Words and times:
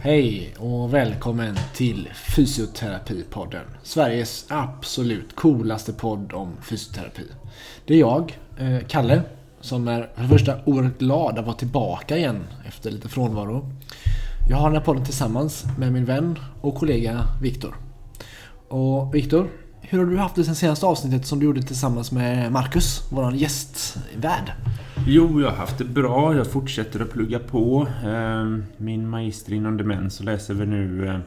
Hej 0.00 0.54
och 0.58 0.94
välkommen 0.94 1.58
till 1.74 2.08
Fysioterapipodden. 2.36 3.64
Sveriges 3.82 4.46
absolut 4.48 5.36
coolaste 5.36 5.92
podd 5.92 6.32
om 6.32 6.56
fysioterapi. 6.62 7.22
Det 7.86 7.94
är 7.94 7.98
jag, 7.98 8.38
eh, 8.58 8.86
Kalle, 8.88 9.22
som 9.60 9.88
är 9.88 10.10
för 10.14 10.22
det 10.22 10.28
första 10.28 10.54
oerhört 10.64 10.98
glad 10.98 11.38
att 11.38 11.44
vara 11.44 11.56
tillbaka 11.56 12.16
igen 12.16 12.44
efter 12.66 12.90
lite 12.90 13.08
frånvaro. 13.08 13.70
Jag 14.50 14.56
har 14.56 14.68
den 14.68 14.76
här 14.76 14.84
podden 14.84 15.04
tillsammans 15.04 15.64
med 15.78 15.92
min 15.92 16.04
vän 16.04 16.38
och 16.60 16.74
kollega 16.74 17.24
Viktor. 17.42 17.74
Och 18.68 19.14
Viktor, 19.14 19.50
hur 19.80 19.98
har 19.98 20.06
du 20.06 20.18
haft 20.18 20.34
det 20.34 20.44
sen 20.44 20.54
senaste 20.54 20.86
avsnittet 20.86 21.26
som 21.26 21.38
du 21.38 21.46
gjorde 21.46 21.62
tillsammans 21.62 22.12
med 22.12 22.52
Marcus, 22.52 23.02
vår 23.10 23.34
gästvärd? 23.34 24.52
Jo, 25.10 25.40
jag 25.40 25.48
har 25.48 25.56
haft 25.56 25.78
det 25.78 25.84
bra. 25.84 26.36
Jag 26.36 26.46
fortsätter 26.46 27.00
att 27.00 27.12
plugga 27.12 27.38
på. 27.38 27.86
Ehm, 28.04 28.64
min 28.76 29.08
magister 29.08 29.52
inom 29.52 29.76
demens 29.76 30.20
och 30.20 30.26
läser 30.26 30.54
vi 30.54 30.66
nu 30.66 31.06
eh, 31.06 31.18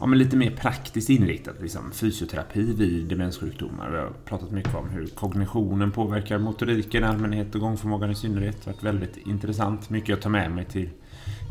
ja, 0.00 0.06
men 0.06 0.18
lite 0.18 0.36
mer 0.36 0.50
praktiskt 0.50 1.10
inriktat. 1.10 1.54
Liksom, 1.60 1.92
fysioterapi 1.92 2.74
vid 2.74 3.08
demenssjukdomar. 3.08 3.90
Vi 3.90 3.96
har 3.96 4.10
pratat 4.24 4.50
mycket 4.50 4.74
om 4.74 4.88
hur 4.88 5.06
kognitionen 5.06 5.92
påverkar 5.92 6.38
motoriken 6.38 7.04
i 7.04 7.06
allmänhet 7.06 7.54
och 7.54 7.60
gångförmågan 7.60 8.10
i 8.10 8.14
synnerhet. 8.14 8.56
Det 8.64 8.70
har 8.70 8.74
varit 8.74 8.84
väldigt 8.84 9.26
intressant. 9.26 9.90
Mycket 9.90 10.16
att 10.16 10.22
ta 10.22 10.28
med 10.28 10.50
mig 10.50 10.64
till, 10.64 10.88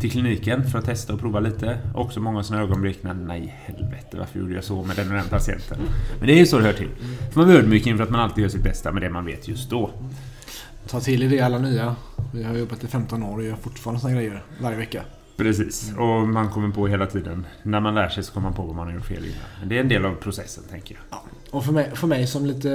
till 0.02 0.12
kliniken 0.12 0.64
för 0.64 0.80
att 0.80 0.86
testa 0.86 1.14
och 1.14 1.20
prova 1.20 1.40
lite. 1.40 1.78
Också 1.96 2.20
många 2.20 2.44
sådana 2.44 2.64
ögonblick 2.64 3.04
när, 3.04 3.14
nej 3.14 3.56
helvete, 3.66 4.18
varför 4.18 4.40
gjorde 4.40 4.54
jag 4.54 4.64
så 4.64 4.84
med 4.84 4.96
den 4.96 5.08
och 5.08 5.14
den 5.14 5.30
patienten? 5.30 5.78
Men 6.20 6.28
det 6.28 6.34
är 6.34 6.40
ju 6.40 6.46
så 6.46 6.58
det 6.58 6.64
hör 6.64 6.74
till. 6.74 6.90
För 7.32 7.40
man 7.40 7.50
är 7.50 7.56
ödmjuk 7.56 7.88
inför 7.88 8.04
att 8.04 8.10
man 8.10 8.22
alltid 8.22 8.42
gör 8.42 8.50
sitt 8.50 8.64
bästa 8.64 8.92
med 8.92 9.02
det 9.02 9.10
man 9.10 9.26
vet 9.26 9.48
just 9.48 9.70
då. 9.70 9.92
Ta 10.88 11.00
till 11.00 11.24
er 11.24 11.30
det 11.30 11.42
alla 11.42 11.58
nya. 11.58 11.96
Vi 12.34 12.44
har 12.44 12.56
jobbat 12.56 12.84
i 12.84 12.88
15 12.88 13.24
år 13.24 13.38
och 13.38 13.44
gör 13.44 13.56
fortfarande 13.56 14.02
såna 14.02 14.14
grejer 14.14 14.44
varje 14.62 14.78
vecka. 14.78 15.02
Precis, 15.38 15.94
och 15.98 16.28
man 16.28 16.50
kommer 16.50 16.70
på 16.70 16.88
hela 16.88 17.06
tiden. 17.06 17.46
När 17.64 17.80
man 17.80 17.96
lär 17.96 18.10
sig 18.10 18.24
så 18.24 18.34
kommer 18.34 18.48
man 18.48 18.56
på 18.56 18.64
vad 18.64 18.76
man 18.76 18.88
har 18.88 18.94
gjort 18.94 19.06
fel 19.06 19.26
innan. 19.26 19.70
Det 19.70 19.78
är 19.78 19.82
en 19.82 19.90
del 19.90 20.06
av 20.06 20.16
processen, 20.16 20.64
tänker 20.70 20.96
jag. 20.96 21.04
Ja. 21.10 21.24
Och 21.52 21.66
för 21.66 21.72
mig, 21.72 21.92
för 21.96 22.08
mig 22.08 22.28
som 22.28 22.46
lite 22.46 22.70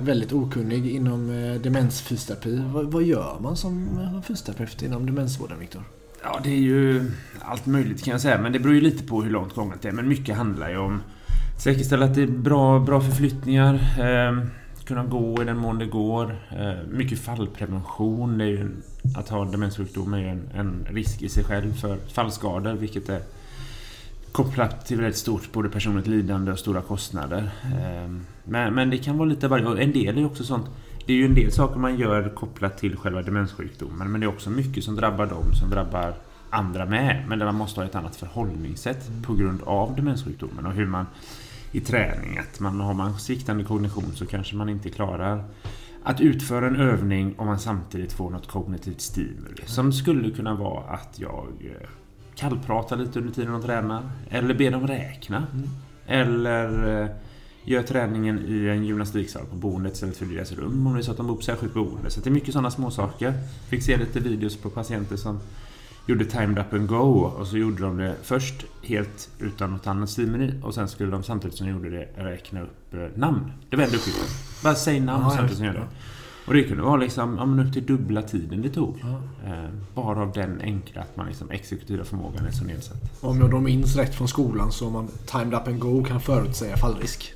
väldigt 0.00 0.32
okunnig 0.32 0.86
inom 0.86 1.30
eh, 1.30 1.60
demensfysioterapi, 1.60 2.62
vad, 2.72 2.92
vad 2.92 3.02
gör 3.02 3.36
man 3.40 3.56
som 3.56 3.88
fysioterapeut 4.26 4.82
inom 4.82 5.06
demensvården, 5.06 5.58
Viktor? 5.58 5.82
Ja, 6.22 6.40
det 6.44 6.50
är 6.50 6.60
ju 6.60 7.10
allt 7.40 7.66
möjligt 7.66 8.04
kan 8.04 8.12
jag 8.12 8.20
säga, 8.20 8.38
men 8.38 8.52
det 8.52 8.58
beror 8.58 8.74
ju 8.74 8.80
lite 8.80 9.04
på 9.04 9.22
hur 9.22 9.30
långt 9.30 9.54
gånget 9.54 9.82
det 9.82 9.88
är. 9.88 9.92
Men 9.92 10.08
mycket 10.08 10.36
handlar 10.36 10.70
ju 10.70 10.78
om 10.78 11.00
att 11.54 11.62
säkerställa 11.62 12.06
att 12.06 12.14
det 12.14 12.22
är 12.22 12.26
bra, 12.26 12.78
bra 12.78 13.00
förflyttningar. 13.00 13.74
Eh, 13.74 14.44
kunna 14.88 15.04
gå 15.04 15.42
i 15.42 15.44
den 15.44 15.58
mån 15.58 15.78
det 15.78 15.86
går. 15.86 16.36
Eh, 16.50 16.86
mycket 16.88 17.18
fallprevention. 17.18 18.38
Det 18.38 18.44
är 18.44 18.48
ju, 18.48 18.70
att 19.16 19.28
ha 19.28 19.44
demenssjukdom 19.44 20.14
är 20.14 20.18
ju 20.18 20.28
en, 20.28 20.48
en 20.54 20.86
risk 20.90 21.22
i 21.22 21.28
sig 21.28 21.44
själv 21.44 21.72
för 21.72 21.96
fallskador, 22.12 22.72
vilket 22.72 23.08
är 23.08 23.22
kopplat 24.32 24.86
till 24.86 24.96
väldigt 24.96 25.16
stort 25.16 25.52
både 25.52 25.68
personligt 25.68 26.06
lidande 26.06 26.52
och 26.52 26.58
stora 26.58 26.82
kostnader. 26.82 27.50
Eh, 27.64 28.10
men, 28.44 28.74
men 28.74 28.90
det 28.90 28.98
kan 28.98 29.18
vara 29.18 29.28
lite 29.28 29.48
varje... 29.48 29.82
En 29.82 29.92
del 29.92 30.16
är 30.16 30.20
ju 30.20 30.26
också 30.26 30.44
sånt 30.44 30.66
det 31.06 31.12
är 31.12 31.16
ju 31.16 31.24
en 31.24 31.34
del 31.34 31.52
saker 31.52 31.78
man 31.78 31.98
gör 31.98 32.28
kopplat 32.28 32.78
till 32.78 32.96
själva 32.96 33.22
demenssjukdomen 33.22 34.12
men 34.12 34.20
det 34.20 34.26
är 34.26 34.28
också 34.28 34.50
mycket 34.50 34.84
som 34.84 34.96
drabbar 34.96 35.26
dem 35.26 35.54
som 35.54 35.70
drabbar 35.70 36.14
andra 36.50 36.86
med. 36.86 37.24
Men 37.28 37.38
där 37.38 37.46
man 37.46 37.54
måste 37.54 37.80
ha 37.80 37.86
ett 37.86 37.94
annat 37.94 38.16
förhållningssätt 38.16 39.10
på 39.26 39.34
grund 39.34 39.62
av 39.62 39.96
demenssjukdomen 39.96 40.66
och 40.66 40.72
hur 40.72 40.86
man 40.86 41.06
i 41.72 41.80
träning 41.80 42.38
att 42.38 42.60
man, 42.60 42.80
har 42.80 42.94
man 42.94 43.18
sviktande 43.18 43.64
kognition 43.64 44.12
så 44.14 44.26
kanske 44.26 44.56
man 44.56 44.68
inte 44.68 44.90
klarar 44.90 45.44
att 46.02 46.20
utföra 46.20 46.66
en 46.66 46.76
övning 46.76 47.34
om 47.38 47.46
man 47.46 47.58
samtidigt 47.58 48.12
får 48.12 48.30
något 48.30 48.46
kognitivt 48.46 49.00
stimuli. 49.00 49.62
Som 49.66 49.92
skulle 49.92 50.30
kunna 50.30 50.54
vara 50.54 50.84
att 50.84 51.18
jag 51.18 51.48
eh, 51.60 51.88
kallpratar 52.34 52.96
lite 52.96 53.18
under 53.18 53.32
tiden 53.32 53.52
de 53.52 53.62
tränar. 53.62 54.10
Eller 54.30 54.54
ber 54.54 54.70
dem 54.70 54.86
räkna. 54.86 55.46
Mm. 55.52 55.68
Eller 56.06 57.02
eh, 57.02 57.08
gör 57.64 57.82
träningen 57.82 58.38
i 58.48 58.66
en 58.68 58.84
gymnastiksal 58.84 59.46
på 59.50 59.56
boendet 59.56 59.94
istället 59.94 60.16
för 60.16 60.26
deras 60.26 60.52
rum 60.52 60.86
om 60.86 60.94
det 60.94 61.00
är 61.00 61.02
så 61.02 61.10
att 61.10 61.16
de 61.16 61.26
bor 61.26 61.36
på 61.36 61.42
särskilt 61.42 61.74
boende. 61.74 62.10
Så 62.10 62.20
det 62.20 62.28
är 62.28 62.32
mycket 62.32 62.52
sådana 62.52 62.70
små 62.70 62.90
saker. 62.90 63.34
Fick 63.68 63.82
se 63.82 63.96
lite 63.96 64.20
videos 64.20 64.56
på 64.56 64.70
patienter 64.70 65.16
som 65.16 65.40
gjorde 66.08 66.24
timed 66.24 66.58
up 66.58 66.72
and 66.72 66.88
go 66.88 67.32
och 67.38 67.46
så 67.46 67.58
gjorde 67.58 67.82
de 67.82 67.96
det 67.96 68.16
först 68.22 68.64
helt 68.82 69.30
utan 69.38 69.70
något 69.70 69.86
annat 69.86 70.10
stimuli 70.10 70.54
och 70.62 70.74
sen 70.74 70.88
skulle 70.88 71.10
de 71.10 71.22
samtidigt 71.22 71.56
som 71.56 71.66
de 71.66 71.72
gjorde 71.72 71.90
det 71.90 72.08
räkna 72.16 72.62
upp 72.62 72.94
eh, 72.94 73.00
namn. 73.14 73.52
Det 73.70 73.76
var 73.76 73.84
enda 73.84 73.96
uppgiften. 73.96 74.24
Bara 74.62 74.74
säg 74.74 75.00
namn 75.00 75.24
ja, 75.24 75.30
samtidigt 75.30 75.56
som 75.56 75.66
de 75.66 75.72
gör 75.72 75.80
det. 75.80 75.88
Och 76.46 76.54
det 76.54 76.62
kunde 76.62 76.82
vara 76.82 76.96
liksom, 76.96 77.56
ja, 77.56 77.64
upp 77.64 77.72
till 77.72 77.86
dubbla 77.86 78.22
tiden 78.22 78.62
det 78.62 78.68
tog. 78.68 78.98
Ja. 79.02 79.20
Eh, 79.48 79.70
bara 79.94 80.22
av 80.22 80.32
den 80.32 80.60
enkla 80.60 81.00
att 81.00 81.16
man 81.16 81.26
liksom 81.26 81.50
exekutiva 81.50 82.04
förmågan 82.04 82.46
är 82.46 82.50
så 82.50 82.64
nedsatt. 82.64 83.22
Om 83.22 83.40
jag 83.40 83.50
då 83.50 83.60
minns 83.60 83.96
rätt 83.96 84.14
från 84.14 84.28
skolan 84.28 84.72
så 84.72 84.90
man 84.90 85.08
timed 85.26 85.54
up 85.54 85.68
and 85.68 85.78
go 85.78 86.04
kan 86.04 86.20
förutsäga 86.20 86.76
fallrisk. 86.76 87.34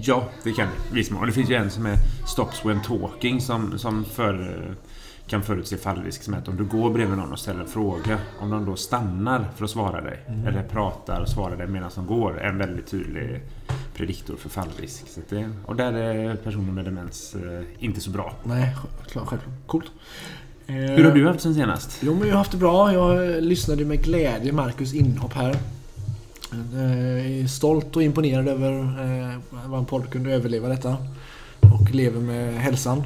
Ja, 0.00 0.28
det 0.44 0.52
kan 0.52 0.66
det. 0.68 0.94
Visst. 0.94 1.12
Och 1.12 1.26
det 1.26 1.32
finns 1.32 1.50
ju 1.50 1.54
en 1.54 1.70
som 1.70 1.86
är 1.86 1.96
Stops 2.26 2.64
when 2.64 2.82
talking 2.82 3.40
som, 3.40 3.78
som 3.78 4.04
för, 4.04 4.74
kan 5.26 5.42
förutse 5.42 5.76
fallrisk. 5.76 6.22
Som 6.22 6.34
är 6.34 6.38
att 6.38 6.48
om 6.48 6.56
du 6.56 6.64
går 6.64 6.90
bredvid 6.90 7.18
någon 7.18 7.32
och 7.32 7.38
ställer 7.38 7.60
en 7.60 7.66
fråga. 7.66 8.18
Om 8.40 8.50
de 8.50 8.66
då 8.66 8.76
stannar 8.76 9.48
för 9.56 9.64
att 9.64 9.70
svara 9.70 10.00
dig. 10.00 10.24
Mm. 10.28 10.46
Eller 10.46 10.62
pratar 10.62 11.20
och 11.20 11.28
svarar 11.28 11.56
dig 11.56 11.66
medan 11.66 11.90
de 11.94 12.06
går. 12.06 12.40
Är 12.40 12.48
en 12.48 12.58
väldigt 12.58 12.86
tydlig 12.86 13.40
prediktor 13.94 14.36
för 14.36 14.48
fallrisk. 14.48 15.08
Så 15.08 15.20
det, 15.28 15.50
och 15.66 15.76
där 15.76 15.92
är 15.92 16.36
personer 16.36 16.72
med 16.72 16.84
demens 16.84 17.34
eh, 17.34 17.84
inte 17.84 18.00
så 18.00 18.10
bra. 18.10 18.34
Nej, 18.44 18.76
klart, 19.10 19.28
självklart. 19.28 19.54
Coolt. 19.66 19.90
Hur 20.66 21.04
har 21.04 21.12
du 21.12 21.26
haft 21.26 21.40
sen 21.40 21.54
senast? 21.54 21.98
Jo, 22.00 22.14
men 22.14 22.22
jag 22.28 22.34
har 22.34 22.38
haft 22.38 22.52
det 22.52 22.58
bra. 22.58 22.92
Jag 22.92 23.42
lyssnade 23.42 23.84
med 23.84 24.04
glädje 24.04 24.52
Marcus 24.52 24.94
inhopp 24.94 25.32
här. 25.32 25.56
Jag 26.72 26.90
är 26.90 27.46
stolt 27.46 27.96
och 27.96 28.02
imponerad 28.02 28.48
över 28.48 28.72
eh, 28.72 29.38
vad 29.50 29.78
en 29.78 29.86
podd 29.86 30.10
kunde 30.10 30.32
överleva 30.32 30.68
detta. 30.68 30.96
Och 31.60 31.90
lever 31.90 32.20
med 32.20 32.54
hälsan. 32.54 33.02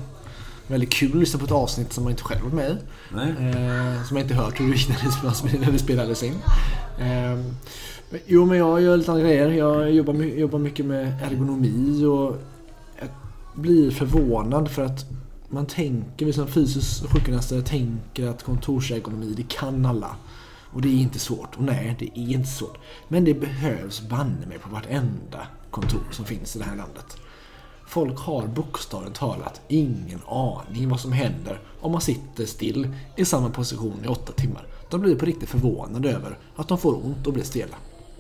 Väldigt 0.69 0.93
kul 0.93 1.11
att 1.11 1.19
lyssna 1.19 1.39
på 1.39 1.45
ett 1.45 1.53
avsnitt 1.53 1.93
som 1.93 2.05
man 2.05 2.11
inte 2.11 2.23
själv 2.23 2.43
varit 2.43 2.55
med 2.55 2.71
i. 2.71 2.75
Eh, 3.13 4.05
som 4.05 4.17
jag 4.17 4.25
inte 4.25 4.35
hört 4.35 4.61
hur 4.61 4.69
det 4.69 4.77
gick 4.77 4.89
när 5.61 5.73
det 5.73 5.79
spelades 5.79 6.23
in. 6.23 6.35
Eh, 6.99 7.41
jo, 8.27 8.45
men 8.45 8.59
jag 8.59 8.83
gör 8.83 8.97
lite 8.97 9.13
andra 9.13 9.25
grejer. 9.25 9.51
Jag 9.51 9.91
jobbar, 9.91 10.15
jobbar 10.15 10.59
mycket 10.59 10.87
med 10.87 11.23
ergonomi 11.23 12.05
och 12.05 12.37
jag 13.01 13.09
blir 13.55 13.91
förvånad 13.91 14.71
för 14.71 14.85
att 14.85 15.05
man 15.49 15.67
tänker, 15.67 16.27
vi 16.27 16.33
som 16.33 16.47
fysisk 16.47 17.11
sjukgymnaster 17.11 17.61
tänker 17.61 18.27
att 18.27 18.43
kontorsergonomi, 18.43 19.35
det 19.37 19.49
kan 19.49 19.87
alla. 19.87 20.17
Och 20.73 20.83
det 20.83 20.89
är 20.89 21.01
inte 21.01 21.19
svårt. 21.19 21.57
Och 21.57 21.65
nej, 21.65 21.97
det 21.99 22.19
är 22.19 22.33
inte 22.33 22.49
svårt. 22.49 22.79
Men 23.09 23.25
det 23.25 23.35
behövs 23.35 24.09
banne 24.09 24.47
mig 24.47 24.59
på 24.59 24.71
vartenda 24.71 25.47
kontor 25.71 26.03
som 26.11 26.25
finns 26.25 26.57
i 26.57 26.59
det 26.59 26.65
här 26.65 26.77
landet. 26.77 27.17
Folk 27.87 28.19
har 28.19 28.47
bokstavligt 28.47 29.17
talat 29.17 29.61
ingen 29.69 30.21
aning 30.29 30.89
vad 30.89 31.01
som 31.01 31.13
händer 31.13 31.61
om 31.81 31.93
man 31.93 32.01
sitter 32.01 32.47
still 32.47 32.95
i 33.17 33.25
samma 33.25 33.51
position 33.51 34.05
i 34.05 34.09
åtta 34.09 34.33
timmar. 34.33 34.67
De 34.91 35.01
blir 35.01 35.17
på 35.17 35.27
riktigt 35.27 35.49
förvånade 35.49 36.11
över 36.11 36.39
att 36.57 36.69
de 36.69 36.79
får 36.79 37.07
ont 37.07 37.27
och 37.27 37.33
blir 37.33 37.45
stela. 37.45 37.77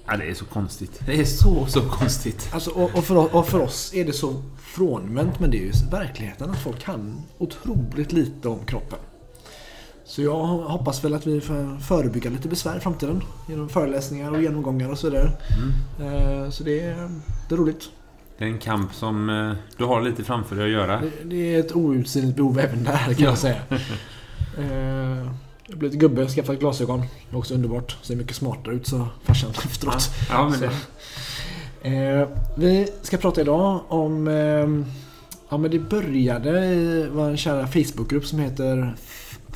Ja, 0.07 0.17
det 0.17 0.31
är 0.31 0.35
så 0.35 0.45
konstigt. 0.45 1.01
Det 1.07 1.21
är 1.21 1.25
så, 1.25 1.67
så 1.67 1.81
konstigt. 1.81 2.49
Alltså, 2.53 2.71
och, 2.71 2.91
och, 2.95 3.05
för, 3.05 3.37
och 3.37 3.49
för 3.49 3.61
oss 3.61 3.95
är 3.95 4.05
det 4.05 4.13
så 4.13 4.43
frånvänt, 4.59 5.41
men 5.41 5.51
det 5.51 5.57
är 5.57 5.63
ju 5.63 5.73
verkligheten 5.91 6.51
att 6.51 6.59
folk 6.59 6.81
kan 6.81 7.23
otroligt 7.39 8.13
lite 8.13 8.49
om 8.49 8.59
kroppen. 8.67 8.99
Så 10.05 10.23
jag 10.23 10.47
hoppas 10.47 11.05
väl 11.05 11.15
att 11.15 11.27
vi 11.27 11.41
får 11.41 11.81
förebygga 11.81 12.31
lite 12.31 12.49
besvär 12.49 12.77
i 12.77 12.81
framtiden 12.81 13.23
genom 13.49 13.69
föreläsningar 13.69 14.31
och 14.31 14.43
genomgångar 14.43 14.91
och 14.91 14.99
så 14.99 15.11
vidare. 15.11 15.33
Mm. 15.99 16.45
Eh, 16.45 16.51
så 16.51 16.65
det 16.65 16.81
är, 16.81 17.11
det 17.49 17.55
är 17.55 17.57
roligt. 17.57 17.91
Det 18.39 18.45
är 18.45 18.49
en 18.49 18.59
kamp 18.59 18.95
som 18.95 19.31
eh, 19.31 19.53
du 19.77 19.85
har 19.85 20.01
lite 20.01 20.25
framför 20.25 20.57
dig 20.57 20.65
att 20.65 20.71
göra. 20.71 21.01
Det, 21.01 21.11
det 21.25 21.55
är 21.55 21.61
ett 21.61 21.77
outsinligt 21.77 22.37
behov 22.37 22.59
även 22.59 22.85
där 22.85 22.99
kan 22.99 23.15
ja. 23.19 23.25
jag 23.25 23.39
säga. 23.39 23.61
Eh, 24.59 25.27
jag 25.67 25.79
blev 25.79 25.93
lite 25.93 25.97
gubbe, 25.97 26.29
skaffade 26.29 26.59
glasögon. 26.59 27.01
Det 27.01 27.07
var 27.31 27.39
också 27.39 27.55
underbart. 27.55 27.97
Ser 28.03 28.17
mycket 28.17 28.37
smartare 28.37 28.75
ut 28.75 28.87
så 28.87 29.09
farsan 29.23 29.51
efteråt. 29.65 30.11
Ja, 30.31 30.49
men 30.49 30.61
det. 30.61 32.29
vi 32.57 32.89
ska 33.03 33.17
prata 33.17 33.41
idag 33.41 33.81
om... 33.89 34.27
ja 35.49 35.59
men 35.59 35.71
det 35.71 35.79
började 35.79 36.65
i 36.65 37.09
vår 37.13 37.37
kära 37.37 37.67
Facebookgrupp 37.67 38.27
som 38.27 38.39
heter 38.39 38.95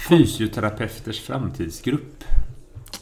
Fysioterapeuters 0.08 1.20
framtidsgrupp. 1.20 2.24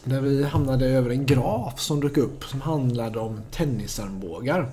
Där 0.05 0.21
vi 0.21 0.45
hamnade 0.45 0.87
över 0.87 1.11
en 1.11 1.27
graf 1.27 1.81
som 1.81 2.01
dök 2.01 2.17
upp 2.17 2.45
som 2.45 2.61
handlade 2.61 3.19
om 3.19 3.41
tennisarmbågar. 3.51 4.71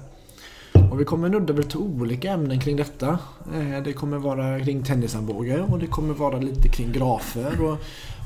Och 0.91 0.99
vi 0.99 1.05
kommer 1.05 1.29
nudda 1.29 1.53
lite 1.53 1.77
olika 1.77 2.31
ämnen 2.31 2.59
kring 2.59 2.75
detta. 2.75 3.19
Eh, 3.53 3.83
det 3.83 3.93
kommer 3.93 4.17
vara 4.17 4.59
kring 4.59 4.83
tennisarmbågar 4.83 5.73
och 5.73 5.79
det 5.79 5.87
kommer 5.87 6.13
vara 6.13 6.37
lite 6.37 6.69
kring 6.69 6.91
grafer 6.91 7.61
och 7.61 7.77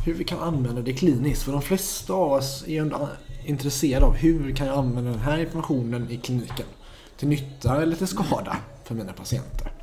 hur 0.06 0.14
vi 0.14 0.24
kan 0.24 0.40
använda 0.40 0.82
det 0.82 0.94
kliniskt. 0.94 1.44
För 1.44 1.52
de 1.52 1.62
flesta 1.62 2.14
av 2.14 2.32
oss 2.32 2.64
är 2.68 2.72
ju 2.72 2.92
intresserade 3.46 4.06
av 4.06 4.14
hur 4.14 4.56
kan 4.56 4.68
jag 4.68 4.78
använda 4.78 5.12
den 5.12 5.20
här 5.20 5.38
informationen 5.38 6.08
i 6.10 6.18
kliniken. 6.18 6.66
Till 7.18 7.28
nytta 7.28 7.82
eller 7.82 7.96
till 7.96 8.08
skada 8.08 8.58
för 8.84 8.96
mina 8.96 9.14
patienter. 9.14 9.79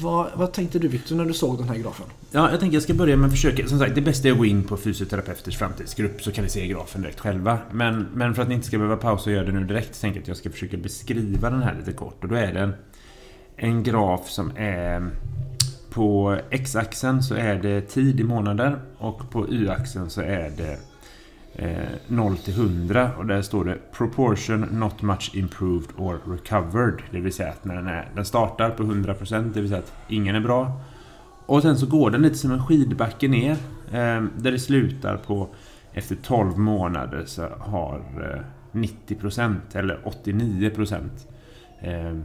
Vad, 0.00 0.30
vad 0.34 0.52
tänkte 0.52 0.78
du 0.78 0.88
Victor 0.88 1.16
när 1.16 1.24
du 1.24 1.32
såg 1.32 1.58
den 1.58 1.68
här 1.68 1.76
grafen? 1.76 2.06
Ja, 2.30 2.50
jag 2.50 2.60
tänker 2.60 2.76
jag 2.76 2.82
ska 2.82 2.94
börja 2.94 3.16
med 3.16 3.26
att 3.26 3.32
försöka. 3.32 3.66
Som 3.66 3.78
sagt, 3.78 3.94
det 3.94 4.00
bästa 4.00 4.28
är 4.28 4.32
att 4.32 4.38
gå 4.38 4.44
in 4.44 4.64
på 4.64 4.76
fysioterapeuters 4.76 5.58
framtidsgrupp 5.58 6.22
så 6.22 6.32
kan 6.32 6.44
ni 6.44 6.50
se 6.50 6.66
grafen 6.66 7.02
direkt 7.02 7.20
själva. 7.20 7.58
Men, 7.72 8.06
men 8.14 8.34
för 8.34 8.42
att 8.42 8.48
ni 8.48 8.54
inte 8.54 8.66
ska 8.66 8.78
behöva 8.78 8.96
pausa 8.96 9.30
och 9.30 9.36
göra 9.36 9.46
det 9.46 9.52
nu 9.52 9.64
direkt 9.64 9.94
så 9.94 10.00
tänker 10.00 10.18
jag 10.18 10.22
att 10.22 10.28
jag 10.28 10.36
ska 10.36 10.50
försöka 10.50 10.76
beskriva 10.76 11.50
den 11.50 11.62
här 11.62 11.76
lite 11.78 11.92
kort. 11.92 12.22
Och 12.22 12.28
då 12.28 12.34
är 12.34 12.52
det 12.52 12.60
en, 12.60 12.74
en 13.56 13.82
graf 13.82 14.28
som 14.30 14.56
är 14.56 15.10
på 15.90 16.38
X-axeln 16.50 17.22
så 17.22 17.34
är 17.34 17.54
det 17.54 17.80
tid 17.80 18.20
i 18.20 18.24
månader 18.24 18.80
och 18.98 19.30
på 19.30 19.48
Y-axeln 19.48 20.10
så 20.10 20.20
är 20.20 20.52
det 20.56 20.78
Eh, 21.58 21.88
0 22.08 22.36
till 22.36 22.54
100 22.54 23.10
och 23.18 23.26
där 23.26 23.42
står 23.42 23.64
det 23.64 23.78
Proportion 23.92 24.60
not 24.60 25.02
much 25.02 25.30
improved 25.34 25.88
or 25.96 26.20
recovered. 26.26 27.02
Det 27.10 27.20
vill 27.20 27.32
säga 27.32 27.48
att 27.48 27.64
när 27.64 27.74
den, 27.74 27.86
är, 27.86 28.08
den 28.14 28.24
startar 28.24 28.70
på 28.70 28.82
100% 28.82 29.52
det 29.54 29.60
vill 29.60 29.68
säga 29.68 29.78
att 29.78 29.92
ingen 30.08 30.36
är 30.36 30.40
bra. 30.40 30.80
Och 31.46 31.62
sen 31.62 31.78
så 31.78 31.86
går 31.86 32.10
den 32.10 32.22
lite 32.22 32.36
som 32.36 32.50
en 32.50 32.66
skidbacke 32.66 33.28
ner. 33.28 33.56
Eh, 33.92 34.22
där 34.36 34.52
det 34.52 34.58
slutar 34.58 35.16
på 35.16 35.48
efter 35.92 36.16
12 36.16 36.58
månader 36.58 37.22
så 37.26 37.48
har 37.58 37.96
eh, 37.96 38.40
90% 38.72 39.56
eller 39.72 39.98
89% 40.04 41.08
eh, 41.80 42.18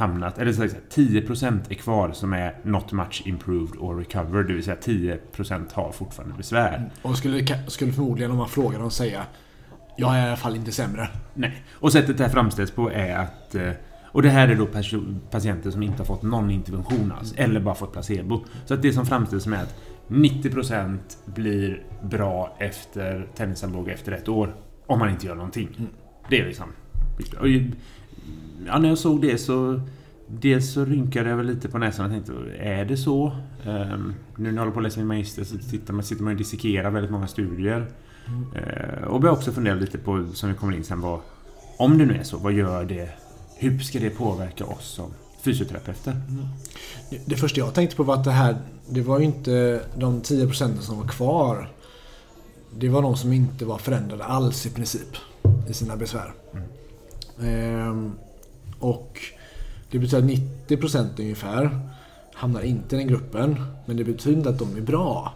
hamnat, 0.00 0.38
eller 0.38 0.52
så 0.52 0.64
att 0.64 0.70
säga, 0.70 0.82
10% 0.90 1.60
är 1.68 1.74
kvar 1.74 2.12
som 2.12 2.32
är 2.32 2.56
not 2.62 2.92
much 2.92 3.22
improved 3.24 3.76
or 3.78 3.96
recovered. 3.96 4.46
Det 4.46 4.52
vill 4.52 4.64
säga 4.64 4.76
10% 4.84 5.72
har 5.72 5.92
fortfarande 5.92 6.36
besvär. 6.36 6.90
Och 7.02 7.16
skulle, 7.16 7.64
skulle 7.66 7.92
förmodligen 7.92 8.30
om 8.30 8.36
man 8.36 8.48
frågar 8.48 8.78
dem 8.78 8.90
säga 8.90 9.22
Jag 9.96 10.16
är 10.16 10.24
i 10.24 10.26
alla 10.26 10.36
fall 10.36 10.56
inte 10.56 10.72
sämre. 10.72 11.08
Nej. 11.34 11.64
Och 11.72 11.92
sättet 11.92 12.18
det 12.18 12.24
här 12.24 12.30
framställs 12.30 12.70
på 12.70 12.90
är 12.90 13.16
att 13.16 13.54
eh, 13.54 13.70
och 14.12 14.22
det 14.22 14.30
här 14.30 14.48
är 14.48 14.54
då 14.54 14.66
patienter 15.30 15.70
som 15.70 15.82
inte 15.82 15.98
har 15.98 16.04
fått 16.04 16.22
någon 16.22 16.50
intervention 16.50 17.12
alls, 17.18 17.34
eller 17.36 17.60
bara 17.60 17.74
fått 17.74 17.92
placebo. 17.92 18.44
Så 18.64 18.74
att 18.74 18.82
det 18.82 18.92
som 18.92 19.06
framställs 19.06 19.46
med 19.46 19.62
att 19.62 19.74
90% 20.08 20.98
blir 21.24 21.82
bra 22.02 22.56
efter 22.58 23.28
tennisarmbåge 23.34 23.92
efter 23.92 24.12
ett 24.12 24.28
år, 24.28 24.54
om 24.86 24.98
man 24.98 25.10
inte 25.10 25.26
gör 25.26 25.34
någonting. 25.34 25.68
Mm. 25.78 25.90
Det 26.28 26.40
är 26.40 26.46
liksom... 26.46 26.66
Ja, 28.66 28.78
när 28.78 28.88
jag 28.88 28.98
såg 28.98 29.22
det 29.22 29.38
så... 29.38 29.80
Dels 30.32 30.72
så 30.72 30.84
rynkade 30.84 31.30
jag 31.30 31.36
väl 31.36 31.46
lite 31.46 31.68
på 31.68 31.78
näsan 31.78 32.04
och 32.04 32.12
tänkte, 32.12 32.32
är 32.58 32.84
det 32.84 32.96
så? 32.96 33.36
Um, 33.66 34.14
nu 34.36 34.44
när 34.44 34.52
jag 34.52 34.58
håller 34.58 34.72
på 34.72 34.78
att 34.78 34.84
läsa 34.84 34.98
min 35.00 35.06
magister 35.06 35.44
så 35.44 35.58
sitter 35.58 35.92
man, 35.92 36.04
sitter 36.04 36.22
man 36.22 36.32
och 36.32 36.38
dissekerar 36.38 36.90
väldigt 36.90 37.10
många 37.10 37.26
studier. 37.26 37.86
Mm. 38.26 38.42
Uh, 38.42 39.04
och 39.04 39.20
börjar 39.20 39.34
också 39.34 39.52
fundera 39.52 39.74
lite 39.74 39.98
på, 39.98 40.26
som 40.34 40.48
vi 40.48 40.54
kommer 40.54 40.76
in 40.76 40.84
sen, 40.84 41.00
vad... 41.00 41.20
Om 41.78 41.98
det 41.98 42.06
nu 42.06 42.14
är 42.14 42.22
så, 42.22 42.38
vad 42.38 42.52
gör 42.52 42.84
det? 42.84 43.08
Hur 43.56 43.78
ska 43.78 43.98
det 43.98 44.10
påverka 44.10 44.64
oss 44.64 44.84
som 44.84 45.10
fysioterapeuter? 45.42 46.10
Mm. 46.12 46.46
Det 47.26 47.36
första 47.36 47.60
jag 47.60 47.74
tänkte 47.74 47.96
på 47.96 48.02
var 48.02 48.14
att 48.14 48.24
det 48.24 48.30
här, 48.30 48.56
det 48.90 49.00
var 49.00 49.18
ju 49.18 49.24
inte 49.24 49.80
de 49.96 50.20
10 50.20 50.46
procenten 50.46 50.82
som 50.82 50.98
var 50.98 51.08
kvar. 51.08 51.72
Det 52.78 52.88
var 52.88 53.02
de 53.02 53.16
som 53.16 53.32
inte 53.32 53.64
var 53.64 53.78
förändrade 53.78 54.24
alls 54.24 54.66
i 54.66 54.70
princip 54.70 55.16
i 55.68 55.74
sina 55.74 55.96
besvär. 55.96 56.32
Mm. 56.52 56.64
Um, 57.40 58.12
och 58.78 59.20
det 59.90 59.98
betyder 59.98 60.18
att 60.18 60.40
90% 60.68 61.20
ungefär 61.20 61.90
hamnar 62.34 62.60
inte 62.60 62.96
i 62.96 62.98
den 62.98 63.08
gruppen. 63.08 63.64
Men 63.86 63.96
det 63.96 64.04
betyder 64.04 64.36
inte 64.36 64.50
att 64.50 64.58
de 64.58 64.76
är 64.76 64.80
bra. 64.80 65.34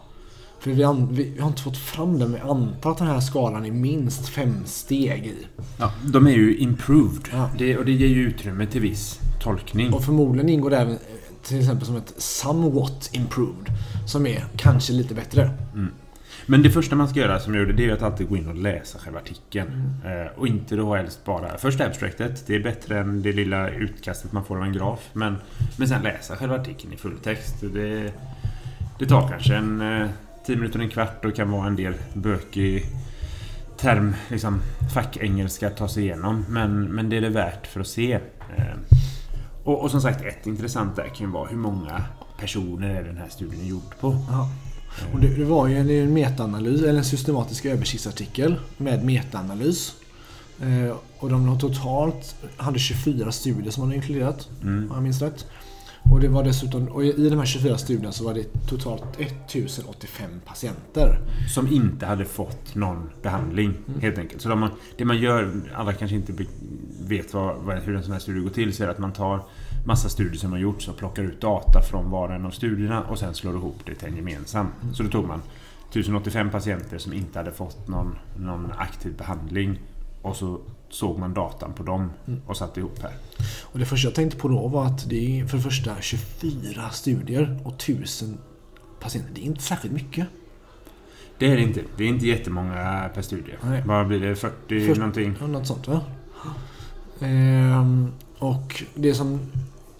För 0.61 0.71
vi, 0.71 0.85
an, 0.85 1.09
vi, 1.11 1.31
vi, 1.31 1.41
har 1.41 1.49
inte 1.49 1.63
fått 1.63 1.77
fram 1.77 2.19
den. 2.19 2.33
Vi 2.33 2.39
antar 2.39 2.91
att 2.91 2.99
den 2.99 3.07
här 3.07 3.21
skalan 3.21 3.67
är 3.67 3.71
minst 3.71 4.29
fem 4.29 4.55
steg 4.65 5.27
i. 5.27 5.47
Ja, 5.79 5.93
de 6.05 6.27
är 6.27 6.31
ju 6.31 6.57
improved. 6.57 7.29
Ja. 7.33 7.51
Det, 7.59 7.77
och 7.79 7.85
det 7.85 7.93
ger 7.93 8.07
ju 8.07 8.29
utrymme 8.29 8.67
till 8.67 8.81
viss 8.81 9.21
tolkning. 9.43 9.93
Och 9.93 10.05
förmodligen 10.05 10.49
ingår 10.49 10.71
det 10.71 10.77
även 10.77 10.99
till 11.43 11.59
exempel 11.59 11.87
som 11.87 11.97
ett 11.97 12.15
somewhat 12.17 13.11
improved. 13.13 13.73
Som 14.07 14.27
är 14.27 14.45
kanske 14.57 14.93
lite 14.93 15.15
bättre. 15.15 15.51
Mm. 15.75 15.91
Men 16.47 16.63
det 16.63 16.71
första 16.71 16.97
man 16.97 17.09
ska 17.09 17.21
göra 17.21 17.41
som 17.41 17.55
jag 17.55 17.61
gjorde, 17.61 17.73
det 17.73 17.91
är 17.91 17.93
att 17.93 18.03
alltid 18.03 18.29
gå 18.29 18.37
in 18.37 18.49
och 18.49 18.55
läsa 18.55 18.99
själva 18.99 19.19
artikeln. 19.19 19.93
Mm. 20.05 20.27
Eh, 20.27 20.33
och 20.37 20.47
inte 20.47 20.77
då 20.77 20.95
helst 20.95 21.25
bara 21.25 21.59
först 21.59 21.81
abstractet. 21.81 22.45
Det 22.47 22.55
är 22.55 22.61
bättre 22.61 22.99
än 22.99 23.23
det 23.23 23.33
lilla 23.33 23.71
utkastet 23.71 24.33
man 24.33 24.45
får 24.45 24.57
av 24.57 24.63
en 24.63 24.73
graf. 24.73 25.11
Men, 25.13 25.37
men 25.77 25.89
sen 25.89 26.03
läsa 26.03 26.37
själva 26.37 26.57
artikeln 26.57 26.93
i 26.93 26.97
fulltext. 26.97 27.55
Det, 27.61 28.13
det 28.99 29.07
tar 29.07 29.29
kanske 29.29 29.55
en 29.55 29.81
eh, 29.81 30.09
10 30.47 30.57
minuter, 30.57 30.81
en 30.81 30.89
kvart 30.89 31.25
och 31.25 31.35
kan 31.35 31.51
vara 31.51 31.67
en 31.67 31.77
del 31.77 31.95
bökig 32.15 32.85
term, 33.77 34.15
liksom 34.29 34.61
fackengelska 34.95 35.67
att 35.67 35.77
ta 35.77 35.89
sig 35.89 36.03
igenom. 36.03 36.45
Men, 36.49 36.85
men 36.85 37.09
det 37.09 37.17
är 37.17 37.21
det 37.21 37.29
värt 37.29 37.67
för 37.67 37.81
att 37.81 37.87
se. 37.87 38.13
Eh, 38.57 38.77
och, 39.65 39.83
och, 39.83 39.91
som 39.91 40.01
sagt, 40.01 40.25
ett 40.25 40.47
intressant 40.47 40.97
där 40.97 41.09
kan 41.09 41.27
ju 41.27 41.33
vara 41.33 41.49
hur 41.49 41.57
många 41.57 42.03
personer 42.39 42.91
är 42.91 43.05
den 43.05 43.17
här 43.17 43.29
studien 43.29 43.67
gjord 43.67 43.99
på. 44.01 44.17
Ja. 44.31 44.49
Och 45.13 45.21
det, 45.21 45.29
det, 45.29 45.45
var 45.45 45.69
ju 45.69 45.77
en, 45.77 45.91
en 45.91 46.13
metaanalys, 46.13 46.83
eller 46.83 46.99
en 46.99 47.05
systematisk 47.05 47.65
översiktsartikel 47.65 48.57
med 48.77 49.05
metaanalys. 49.05 49.95
Eh, 50.61 50.97
och 51.19 51.31
de 51.31 51.49
har 51.49 51.59
totalt 51.59 52.37
hade 52.57 52.79
24 52.79 53.33
studier 53.33 53.71
som 53.71 53.81
man 53.81 53.89
har 53.89 53.97
inkluderat, 53.97 54.49
mm. 54.63 54.91
om 54.91 54.95
jag 54.95 55.03
minns 55.03 55.23
rätt. 55.23 55.47
Och 56.11 56.21
det 56.21 56.29
var 56.29 56.45
dessutom, 56.45 56.89
och 56.89 57.05
i 57.05 57.29
de 57.29 57.39
här 57.39 57.47
24 57.47 57.79
studierna 57.79 58.13
så 58.13 58.25
var 58.25 58.35
det 58.35 58.67
totalt 58.69 59.21
1085 59.21 60.31
patienter. 60.45 61.19
Som 61.55 61.73
inte 61.73 62.07
hade 62.07 62.25
fått 62.25 62.75
någon 62.75 63.11
behandling 63.23 63.75
mm. 63.89 64.01
helt 64.01 64.19
enkelt. 64.19 64.43
Så 64.43 64.49
de, 64.49 64.69
det 64.97 65.05
man 65.05 65.19
gör, 65.19 65.53
alla 65.75 65.93
kanske 65.93 66.17
inte 66.17 66.33
vet 67.01 67.35
vad, 67.35 67.79
hur 67.85 67.97
en 67.97 68.03
sån 68.03 68.13
här 68.13 68.19
studie 68.19 68.41
går 68.41 68.51
till, 68.51 68.75
så 68.75 68.85
är 68.85 68.89
att 68.89 68.99
man 68.99 69.13
tar 69.13 69.45
massa 69.85 70.09
studier 70.09 70.39
som 70.39 70.53
har 70.53 70.59
gjorts 70.59 70.89
och 70.89 70.97
plockar 70.97 71.23
ut 71.23 71.41
data 71.41 71.83
från 71.83 72.11
var 72.11 72.29
och 72.29 72.35
en 72.35 72.47
av 72.47 72.51
studierna 72.51 73.03
och 73.03 73.19
sen 73.19 73.35
slår 73.35 73.55
ihop 73.55 73.77
det 73.87 73.95
till 73.95 74.09
en 74.09 74.17
gemensam. 74.17 74.67
Så 74.93 75.03
då 75.03 75.09
tog 75.09 75.27
man 75.27 75.43
1085 75.91 76.51
patienter 76.51 76.99
som 76.99 77.13
inte 77.13 77.39
hade 77.39 77.53
fått 77.53 77.89
någon, 77.89 78.19
någon 78.39 78.73
aktiv 78.79 79.17
behandling 79.17 79.81
och 80.23 80.37
så 80.37 80.61
såg 80.89 81.19
man 81.19 81.35
datan 81.35 81.73
på 81.73 81.83
dem 81.83 82.11
och 82.47 82.57
satte 82.57 82.81
ihop 82.81 83.03
här. 83.03 83.13
Och 83.63 83.79
det 83.79 83.85
första 83.85 84.09
jag 84.09 84.15
tänkte 84.15 84.39
på 84.39 84.49
då 84.49 84.69
var 84.69 84.87
att 84.87 85.09
det 85.09 85.41
är 85.41 85.47
för 85.47 85.57
det 85.57 85.63
första 85.63 86.01
24 86.01 86.91
studier 86.91 87.61
och 87.65 87.75
1000 87.75 88.39
patienter. 89.01 89.31
Det 89.35 89.41
är 89.41 89.45
inte 89.45 89.63
särskilt 89.63 89.95
mycket. 89.95 90.27
Det 91.39 91.47
är 91.47 91.57
det 91.57 91.63
inte. 91.63 91.81
Det 91.97 92.05
är 92.05 92.09
inte 92.09 92.27
jättemånga 92.27 93.11
per 93.15 93.23
studie. 93.23 93.53
Nej. 93.63 93.83
Vad 93.87 94.07
blir 94.07 94.21
det? 94.21 94.37
40 94.37 94.87
för, 94.87 94.97
någonting? 94.97 95.35
Ja, 95.41 95.47
något 95.47 95.67
sånt 95.67 95.89
va? 95.89 96.01
Ehm, 97.21 98.13
och 98.39 98.85
det 98.95 99.15
som 99.15 99.41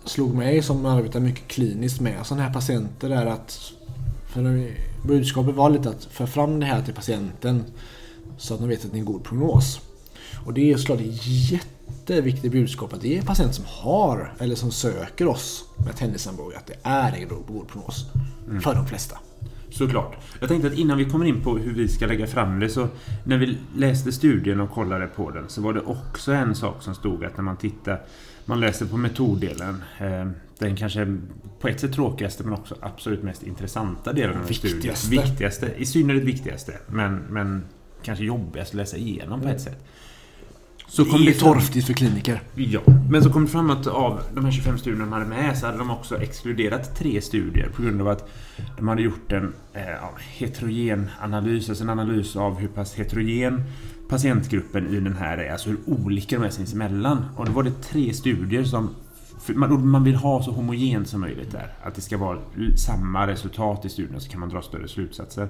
slog 0.05 0.35
mig 0.35 0.63
som 0.63 0.87
arbetar 0.87 1.21
mycket 1.21 1.49
kliniskt 1.49 2.01
med 2.01 2.27
sådana 2.27 2.43
här 2.45 2.53
patienter 2.53 3.11
är 3.11 3.27
att 3.27 3.73
för 4.27 4.71
budskapet 5.07 5.55
var 5.55 5.71
lite 5.71 5.89
att 5.89 6.05
föra 6.05 6.27
fram 6.27 6.61
det 6.61 6.67
här 6.67 6.83
till 6.83 6.95
patienten 6.95 7.65
så 8.37 8.55
att 8.55 8.61
de 8.61 8.69
vet 8.69 8.85
att 8.85 8.91
det 8.91 8.97
är 8.97 9.01
en 9.01 9.05
god 9.05 9.25
prognos. 9.25 9.81
Och 10.47 10.55
det 10.55 10.73
är 10.73 10.77
såklart 10.77 11.01
ett 11.01 11.27
jätteviktigt 11.27 12.53
budskap 12.53 12.93
att 12.93 13.01
det 13.01 13.19
är 13.19 13.23
patienter 13.23 13.55
som 13.55 13.65
har 13.69 14.35
eller 14.39 14.55
som 14.55 14.71
söker 14.71 15.27
oss 15.27 15.65
med 15.87 15.97
tennisarmbåge 15.97 16.57
att 16.57 16.67
det 16.67 16.77
är 16.83 17.13
en 17.13 17.29
god 17.29 17.69
prognos. 17.69 18.07
Mm. 18.49 18.61
För 18.61 18.75
de 18.75 18.87
flesta. 18.87 19.19
Såklart. 19.71 20.17
Jag 20.41 20.49
tänkte 20.49 20.69
att 20.69 20.75
innan 20.75 20.99
vi 20.99 21.05
kommer 21.05 21.25
in 21.25 21.43
på 21.43 21.59
hur 21.59 21.75
vi 21.75 21.89
ska 21.89 22.07
lägga 22.07 22.27
fram 22.27 22.61
det 22.61 22.69
så 22.69 22.89
när 23.25 23.39
vi 23.39 23.59
läste 23.77 24.13
studien 24.13 24.61
och 24.61 24.71
kollade 24.71 25.07
på 25.07 25.31
den 25.31 25.49
så 25.49 25.61
var 25.61 25.73
det 25.73 25.81
också 25.81 26.33
en 26.33 26.55
sak 26.55 26.83
som 26.83 26.95
stod 26.95 27.25
att 27.25 27.37
när 27.37 27.45
man 27.45 27.57
tittar 27.57 28.03
man 28.45 28.61
läser 28.61 28.87
på 28.87 28.97
metoddelen 28.97 29.83
eh, 29.99 30.27
den 30.59 30.77
kanske 30.77 31.17
på 31.61 31.69
ett 31.69 31.81
sätt 31.81 31.93
tråkigaste 31.93 32.45
men 32.45 32.53
också 32.53 32.77
absolut 32.81 33.23
mest 33.23 33.43
intressanta 33.43 34.13
delen 34.13 34.41
av 34.41 34.47
studien. 34.47 34.95
Viktigaste. 35.11 35.71
I 35.77 35.87
synnerhet 35.87 36.25
viktigaste. 36.25 36.73
Men, 36.87 37.17
men 37.17 37.65
kanske 38.03 38.25
jobbigast 38.25 38.71
att 38.71 38.77
läsa 38.77 38.97
igenom 38.97 39.41
på 39.41 39.49
ett 39.49 39.61
sätt. 39.61 39.85
Så 40.95 41.05
det 41.05 41.11
är 41.11 41.25
det 41.27 41.35
torftigt 41.35 41.87
för 41.87 41.93
kliniker. 41.95 42.43
Ja, 42.55 42.81
men 43.11 43.23
så 43.23 43.31
kom 43.31 43.45
det 43.45 43.51
fram 43.51 43.71
att 43.71 43.87
av 43.87 44.21
de 44.35 44.45
här 44.45 44.53
25 44.53 44.79
studierna 44.79 45.05
de 45.05 45.13
hade 45.13 45.27
med 45.27 45.59
så 45.59 45.67
hade 45.67 45.79
de 45.79 45.91
också 45.91 46.23
exkluderat 46.23 46.97
tre 46.97 47.21
studier 47.21 47.69
på 47.77 47.83
grund 47.83 48.01
av 48.01 48.09
att 48.09 48.31
de 48.77 48.89
hade 48.89 49.03
gjort 49.03 49.33
en 49.33 49.53
eh, 49.73 49.83
heterogen 50.19 51.11
analys, 51.21 51.69
alltså 51.69 51.85
en 51.85 51.91
analys 51.91 52.37
av 52.37 52.59
hur 52.59 52.69
pass 52.69 52.95
heterogen 52.95 53.63
patientgruppen 54.09 54.89
i 54.89 55.01
den 55.01 55.17
här 55.17 55.39
är, 55.39 55.53
alltså 55.53 55.69
hur 55.69 55.79
olika 55.87 56.39
de 56.39 56.45
är 56.45 56.51
sinsemellan. 56.51 57.25
Och 57.37 57.47
då 57.47 57.53
var 57.53 57.63
det 57.63 57.83
tre 57.83 58.13
studier 58.15 58.65
som 58.65 58.95
man 59.55 60.05
vill 60.05 60.17
ha 60.17 60.43
så 60.43 60.51
homogent 60.51 61.09
som 61.09 61.21
möjligt 61.21 61.53
där. 61.53 61.73
Att 61.83 61.95
det 61.95 62.01
ska 62.01 62.19
vara 62.19 62.39
samma 62.77 63.27
resultat 63.27 63.85
i 63.85 63.89
studien 63.89 64.21
så 64.21 64.31
kan 64.31 64.41
man 64.41 64.49
dra 64.49 64.63
större 64.63 64.89
slutsatser. 64.89 65.49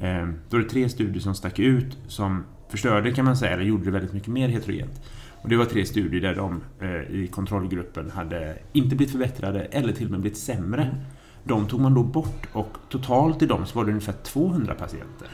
Eh, 0.00 0.28
då 0.50 0.56
är 0.56 0.60
det 0.60 0.68
tre 0.68 0.88
studier 0.88 1.20
som 1.20 1.34
stack 1.34 1.58
ut 1.58 1.98
som 2.08 2.44
förstörde 2.72 3.12
kan 3.12 3.24
man 3.24 3.36
säga, 3.36 3.52
eller 3.52 3.64
gjorde 3.64 3.84
det 3.84 3.90
väldigt 3.90 4.12
mycket 4.12 4.28
mer 4.28 4.48
heterogent. 4.48 5.00
Och 5.42 5.48
det 5.48 5.56
var 5.56 5.64
tre 5.64 5.86
studier 5.86 6.20
där 6.20 6.34
de 6.34 6.60
eh, 6.80 7.20
i 7.20 7.28
kontrollgruppen 7.30 8.10
hade 8.10 8.58
inte 8.72 8.96
blivit 8.96 9.12
förbättrade 9.12 9.60
eller 9.60 9.92
till 9.92 10.04
och 10.04 10.10
med 10.10 10.20
blivit 10.20 10.38
sämre. 10.38 10.82
Mm. 10.82 10.96
De 11.44 11.66
tog 11.66 11.80
man 11.80 11.94
då 11.94 12.02
bort 12.02 12.46
och 12.52 12.76
totalt 12.88 13.42
i 13.42 13.46
dem 13.46 13.66
så 13.66 13.78
var 13.78 13.84
det 13.84 13.90
ungefär 13.90 14.12
200 14.12 14.74
patienter. 14.74 15.28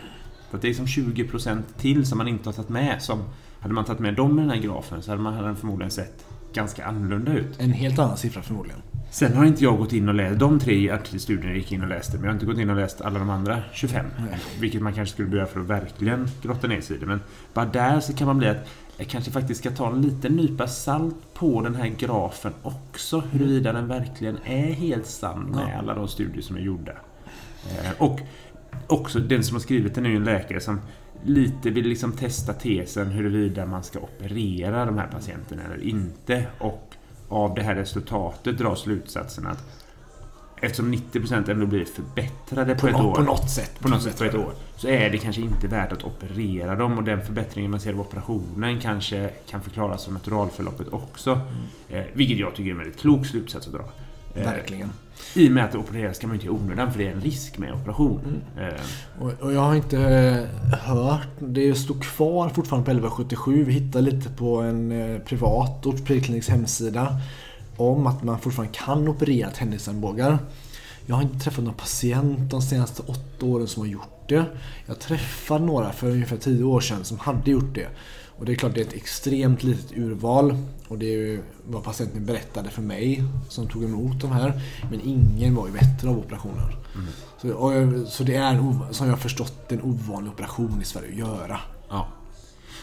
Så 0.50 0.56
det 0.56 0.68
är 0.68 0.74
som 0.74 0.86
20% 0.86 1.62
till 1.76 2.06
som 2.06 2.18
man 2.18 2.28
inte 2.28 2.48
har 2.48 2.52
tagit 2.52 2.68
med. 2.68 3.02
Som, 3.02 3.22
hade 3.60 3.74
man 3.74 3.84
tagit 3.84 4.00
med 4.00 4.14
dem 4.14 4.38
i 4.38 4.42
den 4.42 4.50
här 4.50 4.60
grafen 4.60 5.02
så 5.02 5.10
hade 5.10 5.22
man 5.22 5.34
hade 5.34 5.56
förmodligen 5.56 5.90
sett 5.90 6.24
ganska 6.52 6.86
annorlunda 6.86 7.32
ut. 7.32 7.60
En 7.60 7.72
helt 7.72 7.98
annan 7.98 8.16
siffra 8.16 8.42
förmodligen. 8.42 8.82
Sen 9.10 9.34
har 9.36 9.44
inte 9.44 9.64
jag 9.64 9.78
gått 9.78 9.92
in 9.92 10.08
och 10.08 10.14
läst 10.14 10.38
de 10.40 10.60
tre 10.60 10.90
artikelstudierna 10.90 11.54
gick 11.54 11.72
in 11.72 11.82
och 11.82 11.88
läste. 11.88 12.12
Men 12.16 12.24
jag 12.24 12.30
har 12.30 12.34
inte 12.34 12.46
gått 12.46 12.58
in 12.58 12.70
och 12.70 12.76
läst 12.76 13.00
alla 13.00 13.18
de 13.18 13.30
andra 13.30 13.62
25. 13.72 14.06
Nej. 14.18 14.38
Vilket 14.60 14.82
man 14.82 14.92
kanske 14.94 15.12
skulle 15.12 15.28
behöva 15.28 15.50
för 15.50 15.60
att 15.60 15.66
verkligen 15.66 16.28
grotta 16.42 16.66
ner 16.66 16.80
sig 16.80 16.96
i 16.96 16.98
det. 16.98 17.06
Men 17.06 17.20
bara 17.54 17.64
där 17.64 18.00
så 18.00 18.12
kan 18.12 18.26
man 18.26 18.38
bli 18.38 18.48
att 18.48 18.68
jag 18.96 19.06
kanske 19.08 19.30
faktiskt 19.30 19.60
ska 19.60 19.70
ta 19.70 19.90
en 19.92 20.02
liten 20.02 20.32
nypa 20.36 20.66
salt 20.66 21.34
på 21.34 21.60
den 21.62 21.74
här 21.74 21.88
grafen 21.88 22.52
också. 22.62 23.20
Huruvida 23.20 23.72
den 23.72 23.88
verkligen 23.88 24.38
är 24.44 24.72
helt 24.72 25.06
sann 25.06 25.42
med 25.42 25.68
Ja. 25.72 25.78
alla 25.78 25.94
de 25.94 26.08
studier 26.08 26.42
som 26.42 26.56
är 26.56 26.60
gjorda. 26.60 26.92
Eh, 27.70 27.90
Och 27.98 28.20
också 28.86 29.18
den 29.18 29.44
som 29.44 29.54
har 29.54 29.60
skrivit 29.60 29.94
den 29.94 30.06
är 30.06 30.10
ju 30.10 30.16
en 30.16 30.24
läkare 30.24 30.60
som 30.60 30.80
lite 31.24 31.70
vill 31.70 31.86
liksom 31.88 32.12
testa 32.12 32.52
tesen 32.52 33.06
huruvida 33.10 33.66
man 33.66 33.82
ska 33.82 33.98
operera 33.98 34.84
de 34.84 34.98
här 34.98 35.06
patienterna 35.06 35.62
eller 35.64 35.84
inte. 35.84 36.46
Och 36.58 36.94
av 37.28 37.54
det 37.54 37.62
här 37.62 37.74
resultatet 37.74 38.58
dra 38.58 38.76
slutsatsen 38.76 39.46
att 39.46 39.64
eftersom 40.60 40.94
90% 40.94 41.50
ändå 41.50 41.66
blir 41.66 41.84
förbättrade 41.84 42.74
på, 42.74 42.80
På, 42.80 42.86
ett 42.88 42.92
nå- 42.92 43.10
år. 43.10 43.14
på 43.14 43.22
något 43.22 43.50
sätt. 43.50 43.80
på 43.80 43.88
något 43.88 44.02
sätt 44.02 44.18
på 44.18 44.24
ett 44.24 44.34
år. 44.34 44.52
Så 44.76 44.88
är 44.88 45.10
det 45.10 45.18
kanske 45.18 45.42
inte 45.42 45.66
värt 45.66 45.92
att 45.92 46.04
operera 46.04 46.76
dem 46.76 46.98
och 46.98 47.04
den 47.04 47.22
förbättringen 47.26 47.70
man 47.70 47.80
ser 47.80 47.92
av 47.92 48.00
operationen 48.00 48.80
kanske 48.80 49.30
kan 49.50 49.60
förklaras 49.62 50.06
av 50.06 50.12
naturalförloppet 50.12 50.88
också. 50.88 51.40
Eh, 51.88 52.02
vilket 52.12 52.38
jag 52.38 52.54
tycker 52.54 52.68
är 52.70 52.72
en 52.72 52.78
väldigt 52.78 53.00
klok 53.00 53.26
slutsats 53.26 53.66
att 53.66 53.72
dra. 53.72 53.84
Eh, 54.34 54.44
Verkligen. 54.44 54.92
I 55.34 55.48
och 55.48 55.52
med 55.52 55.64
att 55.64 55.74
operera 55.74 56.14
ska 56.14 56.26
man 56.26 56.36
inte 56.36 56.46
i 56.46 56.50
onödan 56.50 56.92
för 56.92 56.98
det 56.98 57.06
är 57.08 57.12
en 57.12 57.20
risk 57.20 57.58
med 57.58 57.72
operation. 57.72 58.20
Mm. 58.56 58.68
Eh, 58.68 58.80
Och, 59.20 59.32
och 59.40 59.52
jag 59.52 59.60
har 59.60 59.74
inte 59.74 59.98
eh, 59.98 60.78
hört, 60.78 61.28
det 61.38 61.74
står 61.74 61.94
kvar 61.94 62.48
fortfarande 62.48 62.84
på 62.84 62.90
1177. 62.90 63.64
Vi 63.64 63.72
hittade 63.72 64.10
lite 64.10 64.28
på 64.30 64.56
en 64.60 64.92
eh, 64.92 65.18
privat 65.18 65.86
ortopedkliniks 65.86 66.48
hemsida 66.48 67.16
om 67.76 68.06
att 68.06 68.22
man 68.22 68.38
fortfarande 68.38 68.74
kan 68.74 69.08
operera 69.08 69.50
tennisarmbågar. 69.50 70.38
Jag 71.08 71.14
har 71.16 71.22
inte 71.22 71.38
träffat 71.44 71.64
någon 71.64 71.74
patient 71.74 72.50
de 72.50 72.62
senaste 72.62 73.02
åtta 73.02 73.46
åren 73.46 73.66
som 73.68 73.82
har 73.82 73.88
gjort 73.88 74.28
det. 74.28 74.44
Jag 74.86 74.98
träffade 75.00 75.64
några 75.64 75.92
för 75.92 76.10
ungefär 76.10 76.36
tio 76.36 76.64
år 76.64 76.80
sedan 76.80 77.04
som 77.04 77.18
hade 77.18 77.50
gjort 77.50 77.74
det. 77.74 77.88
Och 78.38 78.44
det 78.44 78.52
är 78.52 78.56
klart 78.56 78.74
det 78.74 78.80
är 78.80 78.84
ett 78.84 78.92
extremt 78.92 79.62
litet 79.62 79.92
urval. 79.96 80.56
Och 80.88 80.98
det 80.98 81.06
är 81.06 81.16
ju 81.18 81.42
vad 81.68 81.84
patienten 81.84 82.26
berättade 82.26 82.70
för 82.70 82.82
mig 82.82 83.24
som 83.48 83.68
tog 83.68 83.84
emot 83.84 84.20
de 84.20 84.30
här. 84.32 84.60
Men 84.90 85.00
ingen 85.04 85.54
var 85.54 85.66
ju 85.66 85.72
bättre 85.72 86.08
av 86.08 86.18
operationen. 86.18 86.72
Så, 87.42 87.50
och, 87.52 87.72
jag- 87.74 88.06
så 88.08 88.22
det 88.24 88.34
är, 88.36 88.54
en, 88.54 88.84
som 88.90 89.06
jag 89.06 89.12
har 89.14 89.20
förstått, 89.20 89.72
en 89.72 89.82
ovanlig 89.82 90.32
operation 90.32 90.80
i 90.82 90.84
Sverige 90.84 91.08
att 91.12 91.18
göra. 91.18 91.60
Ja. 91.88 92.08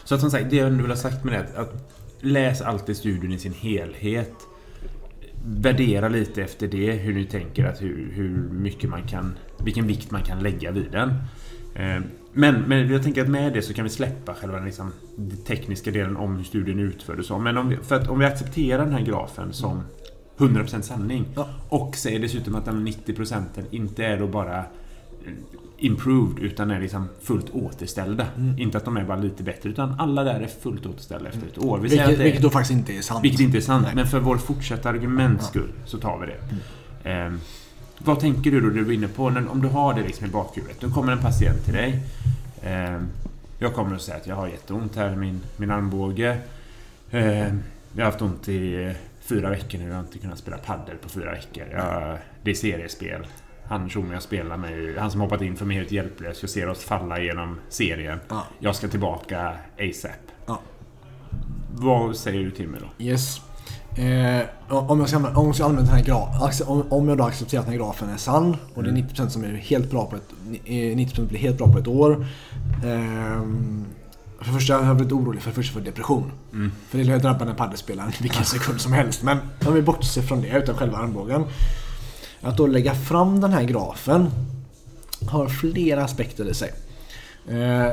Så 0.03 0.15
att 0.15 0.21
som 0.21 0.31
sagt, 0.31 0.49
det 0.49 0.55
jag 0.55 0.69
vill 0.69 0.89
ha 0.91 0.97
sagt 0.97 1.23
med 1.23 1.33
det 1.33 1.37
är 1.39 1.43
att, 1.43 1.55
att 1.55 1.91
läs 2.21 2.61
alltid 2.61 2.97
studien 2.97 3.33
i 3.33 3.39
sin 3.39 3.53
helhet. 3.53 4.33
Värdera 5.47 6.09
lite 6.09 6.43
efter 6.43 6.67
det, 6.67 6.91
hur 6.91 7.13
ni 7.13 7.25
tänker 7.25 7.65
att 7.65 7.81
hur, 7.81 8.11
hur 8.13 8.29
mycket 8.51 8.89
man 8.89 9.03
kan, 9.03 9.33
vilken 9.63 9.87
vikt 9.87 10.11
man 10.11 10.21
kan 10.21 10.39
lägga 10.39 10.71
vid 10.71 10.91
den. 10.91 11.09
Eh, 11.75 12.01
Men, 12.33 12.61
men 12.61 12.89
jag 12.89 13.03
tänker 13.03 13.21
att 13.21 13.27
med 13.29 13.53
det 13.53 13.61
så 13.61 13.73
kan 13.73 13.83
vi 13.83 13.89
släppa 13.89 14.33
själva 14.33 14.55
den 14.57 14.65
liksom, 14.65 14.91
den 15.17 15.37
tekniska 15.37 15.91
delen 15.91 16.17
om 16.17 16.35
hur 16.35 16.43
studien 16.43 16.79
utfördes. 16.79 17.29
Men 17.29 17.57
om 17.57 17.69
vi, 17.69 17.77
för 17.77 17.95
att 17.95 18.07
om 18.09 18.19
vi 18.19 18.25
accepterar 18.25 18.85
den 18.85 18.93
här 18.93 19.01
grafen 19.05 19.53
som 19.53 19.83
100% 20.37 20.81
sanning 20.81 21.25
Ja. 21.35 21.47
och 21.69 21.95
säger 21.95 22.19
dessutom 22.19 22.55
att 22.55 22.65
de 22.65 22.87
90% 22.87 23.43
inte 23.71 24.05
är 24.05 24.19
då 24.19 24.27
bara 24.27 24.65
improved 25.77 26.39
utan 26.43 26.71
är 26.71 26.79
liksom 26.79 27.09
fullt 27.21 27.49
återställda. 27.49 28.27
Mm. 28.37 28.59
Inte 28.59 28.77
att 28.77 28.85
de 28.85 28.97
är 28.97 29.03
bara 29.03 29.17
lite 29.17 29.43
bättre 29.43 29.69
utan 29.69 29.99
alla 29.99 30.23
där 30.23 30.39
är 30.39 30.47
fullt 30.47 30.85
återställda 30.85 31.29
efter 31.29 31.47
ett 31.47 31.57
år. 31.57 31.77
Vi 31.77 31.89
Vilket, 31.89 32.07
att 32.09 32.17
det, 32.17 32.23
vilket 32.23 32.41
då 32.41 32.49
faktiskt 32.49 32.71
inte 32.71 32.93
är 32.93 33.01
sant. 33.01 33.23
vilket 33.23 33.39
inte 33.39 33.57
är 33.57 33.61
sant, 33.61 33.85
Nej. 33.85 33.95
men 33.95 34.07
för 34.07 34.19
vår 34.19 34.37
fortsatta 34.37 34.89
arguments 34.89 35.43
Ja. 35.43 35.49
skull 35.49 35.71
så 35.85 35.97
tar 35.97 36.19
vi 36.19 36.25
det. 36.27 36.39
Ehm, 37.09 37.39
vad 37.97 38.19
tänker 38.19 38.51
du 38.51 38.61
då, 38.61 38.69
du 38.69 38.83
var 38.83 38.91
inne 38.91 39.07
på, 39.07 39.29
när, 39.29 39.51
om 39.51 39.61
du 39.61 39.67
har 39.67 39.93
det 39.93 40.01
liksom 40.01 40.27
i 40.27 40.29
bakhuvudet. 40.29 40.79
Då 40.81 40.89
kommer 40.89 41.11
en 41.11 41.19
patient 41.21 41.65
till 41.65 41.73
dig. 41.73 41.99
Ehm, 42.63 43.07
jag 43.59 43.73
kommer 43.73 43.95
att 43.95 44.01
säga 44.01 44.17
att 44.17 44.27
jag 44.27 44.35
har 44.35 44.47
jätteont 44.47 44.95
här 44.95 45.13
i 45.13 45.15
min, 45.15 45.41
min 45.57 45.71
armbåge. 45.71 46.37
Ehm, 47.11 47.59
jag 47.95 48.05
har 48.05 48.11
haft 48.11 48.21
ont 48.21 48.49
i 48.49 48.83
eh, 48.83 48.91
fyra 49.21 49.49
veckor 49.49 49.77
nu. 49.79 49.87
Jag 49.87 49.93
har 49.95 50.01
inte 50.01 50.17
kunnat 50.17 50.37
spela 50.37 50.57
paddel 50.57 50.97
på 50.97 51.09
fyra 51.09 51.31
veckor. 51.31 51.63
Jag, 51.71 52.17
det 52.43 52.51
är 52.51 52.55
seriespel. 52.55 53.25
Han 53.67 53.89
som 53.89 54.11
jag 54.11 54.21
spelar 54.21 54.57
med, 54.57 54.95
han 54.99 55.11
som 55.11 55.21
hoppat 55.21 55.41
in 55.41 55.55
för 55.55 55.65
mig 55.65 55.77
helt 55.77 55.91
hjälplös. 55.91 56.37
Jag 56.41 56.49
ser 56.49 56.69
oss 56.69 56.83
falla 56.83 57.19
genom 57.19 57.59
serien. 57.69 58.19
Ja. 58.29 58.43
Jag 58.59 58.75
ska 58.75 58.87
tillbaka 58.87 59.53
ASAP. 59.79 60.11
Ja. 60.45 60.59
Vad 61.73 62.15
säger 62.15 62.43
du 62.43 62.51
till 62.51 62.67
mig 62.67 62.81
då? 62.83 63.03
Yes. 63.05 63.41
Eh, 63.97 64.41
om, 64.69 64.99
jag 64.99 65.07
ska, 65.09 65.17
använda- 65.17 65.39
om 65.39 65.45
jag 65.45 65.55
ska 65.55 65.65
använda 65.65 65.91
den 65.91 65.99
här 65.99 66.05
grafen, 66.05 66.67
om, 66.67 66.83
om 66.91 67.09
jag 67.09 67.17
då 67.17 67.23
accepterar 67.23 67.59
att 67.59 67.65
den 67.65 67.73
här 67.73 67.79
grafen 67.85 68.09
är 68.09 68.17
sann 68.17 68.57
och 68.73 68.83
det 68.83 68.89
är 68.89 68.93
90% 68.93 69.27
som 69.29 69.43
är 69.43 69.47
helt 69.53 69.91
bra 69.91 70.05
på 70.05 70.15
ett, 70.15 70.29
eh, 70.65 70.71
90% 70.95 71.27
blir 71.27 71.39
helt 71.39 71.57
bra 71.57 71.71
på 71.71 71.79
ett 71.79 71.87
år. 71.87 72.25
ehm, 72.85 73.85
för 74.39 74.45
det 74.45 74.51
första 74.59 74.77
har 74.77 74.85
jag 74.85 74.95
blivit 74.95 75.13
orolig 75.13 75.41
för, 75.41 75.51
först 75.51 75.73
för 75.73 75.81
depression. 75.81 76.31
Mm. 76.53 76.71
För 76.89 76.97
det 76.97 77.03
lär 77.03 77.19
drabba 77.19 77.45
den 77.45 77.55
paddelspelaren 77.55 78.11
vilken 78.21 78.45
sekund 78.45 78.81
som 78.81 78.93
helst. 78.93 79.23
Men 79.23 79.37
om 79.65 79.73
vi 79.73 79.81
bortser 79.81 80.21
från 80.21 80.41
det, 80.41 80.47
utan 80.57 80.75
själva 80.75 80.97
armbågen. 80.97 81.43
Att 82.45 82.57
då 82.57 82.67
lägga 82.67 82.95
fram 82.95 83.41
den 83.41 83.53
här 83.53 83.63
grafen 83.63 84.29
har 85.27 85.47
flera 85.47 86.03
aspekter 86.03 86.49
i 86.49 86.53
sig. 86.53 86.71
Eh, 87.47 87.91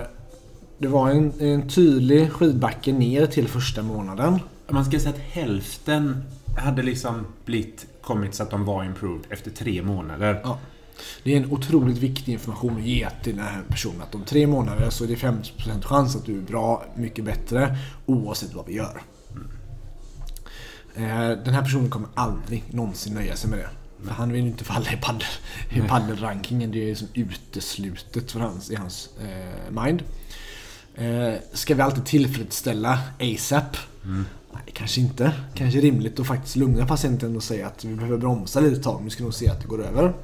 det 0.78 0.88
var 0.88 1.10
en, 1.10 1.32
en 1.40 1.68
tydlig 1.68 2.32
skidbacke 2.32 2.92
ner 2.92 3.26
till 3.26 3.48
första 3.48 3.82
månaden. 3.82 4.38
Man 4.68 4.84
ska 4.84 4.98
säga 5.00 5.10
att 5.10 5.20
hälften 5.20 6.24
hade 6.58 6.82
liksom 6.82 7.26
blivit 7.44 7.86
kommit 8.02 8.34
så 8.34 8.42
att 8.42 8.50
de 8.50 8.64
var 8.64 8.84
improved 8.84 9.26
efter 9.30 9.50
tre 9.50 9.82
månader. 9.82 10.40
Ja. 10.44 10.58
Det 11.24 11.32
är 11.32 11.36
en 11.36 11.52
otroligt 11.52 11.98
viktig 11.98 12.32
information 12.32 12.76
att 12.76 12.82
ge 12.82 13.08
till 13.22 13.36
den 13.36 13.44
här 13.44 13.62
personen. 13.68 14.02
Att 14.02 14.14
om 14.14 14.24
tre 14.24 14.46
månader 14.46 14.90
så 14.90 15.04
är 15.04 15.08
det 15.08 15.14
50% 15.14 15.82
chans 15.82 16.16
att 16.16 16.24
du 16.24 16.38
är 16.38 16.42
bra, 16.42 16.84
mycket 16.96 17.24
bättre 17.24 17.76
oavsett 18.06 18.54
vad 18.54 18.66
vi 18.66 18.74
gör. 18.74 19.02
Eh, 20.94 21.28
Den 21.44 21.54
här 21.54 21.62
personen 21.62 21.90
kommer 21.90 22.08
aldrig 22.14 22.64
någonsin 22.70 23.14
nöja 23.14 23.36
sig 23.36 23.50
med 23.50 23.58
det. 23.58 23.68
För 24.04 24.10
han 24.10 24.32
vill 24.32 24.42
ju 24.42 24.48
inte 24.48 24.64
falla 24.64 24.92
i 24.92 24.96
paddel, 24.96 25.26
i 25.70 25.80
paddelrankingen. 25.80 26.70
Det 26.70 26.82
är 26.82 26.86
ju 26.86 26.94
som 26.94 27.08
uteslutet 27.14 28.32
för 28.32 28.40
hans, 28.40 28.70
i 28.70 28.74
hans 28.74 29.08
eh, 29.20 29.82
mind. 29.82 30.02
Eh, 30.94 31.34
ska 31.52 31.74
vi 31.74 31.82
alltid 31.82 32.04
tillfredsställa 32.04 32.98
ASAP? 33.20 33.76
Nej, 34.52 34.62
kanske 34.72 35.00
inte. 35.00 35.32
Kanske 35.54 35.80
rimligt 35.80 36.20
att 36.20 36.26
faktiskt 36.26 36.56
lugna 36.56 36.86
patienten 36.86 37.36
och 37.36 37.42
säga 37.42 37.66
att 37.66 37.84
vi 37.84 37.94
behöver 37.94 38.18
bromsa 38.18 38.60
lite 38.60 38.76
ett 38.76 38.82
tag, 38.82 38.94
men 38.94 39.04
vi 39.04 39.10
ska 39.10 39.22
nog 39.22 39.34
se 39.34 39.48
att 39.48 39.60
det 39.60 39.68
går 39.68 39.84
över. 39.84 40.14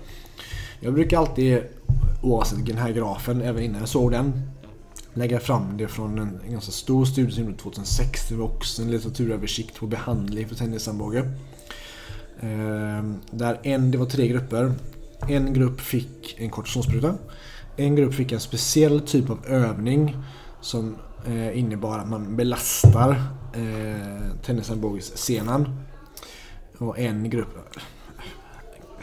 Jag 0.81 0.95
brukar 0.95 1.19
alltid, 1.19 1.63
oavsett 2.23 2.67
den 2.67 2.79
här 2.79 2.93
grafen, 2.93 3.43
även 3.43 3.63
innan 3.63 3.81
jag 3.81 3.89
såg 3.89 4.11
den, 4.11 4.43
lägga 5.15 5.41
fram 5.41 5.77
det 5.77 5.89
från 5.89 6.19
en, 6.19 6.41
en 6.47 6.53
ganska 6.53 6.73
stor 6.73 7.05
studie 7.05 7.33
som 7.33 7.45
gjordes 7.45 7.63
2006. 7.63 8.29
Det 8.29 8.35
var 8.35 8.45
också 8.45 8.83
en 8.83 8.91
litteraturöversikt 8.91 9.79
på 9.79 9.87
behandling 9.87 10.49
för 10.49 10.55
tennisarmbåge. 10.55 11.33
Ehm, 12.41 13.21
där 13.31 13.61
en, 13.63 13.91
det 13.91 13.99
var 13.99 14.07
tre 14.07 14.29
grupper. 14.29 14.73
En 15.29 15.53
grupp 15.53 15.81
fick 15.81 16.41
en 16.41 16.51
kortisonspruta. 16.51 17.15
En 17.77 17.97
grupp 17.97 18.15
fick 18.15 18.33
en 18.33 18.41
speciell 18.41 19.01
typ 19.01 19.31
av 19.31 19.47
övning 19.47 20.17
som 20.61 20.97
eh, 21.27 21.59
innebar 21.59 21.99
att 21.99 22.09
man 22.09 22.37
belastar 22.37 23.23
eh. 23.55 24.19
Och 26.79 26.99
en 26.99 27.31
grupp 27.31 27.69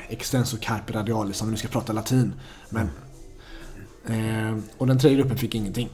extensor 0.09 0.57
carpe 0.57 0.93
radialis 0.93 1.41
om 1.41 1.47
vi 1.47 1.51
nu 1.51 1.57
ska 1.57 1.67
prata 1.67 1.93
latin. 1.93 2.33
Men, 2.69 2.89
eh, 4.07 4.57
och 4.77 4.87
den 4.87 4.99
tredje 4.99 5.17
gruppen 5.17 5.37
fick 5.37 5.55
ingenting. 5.55 5.89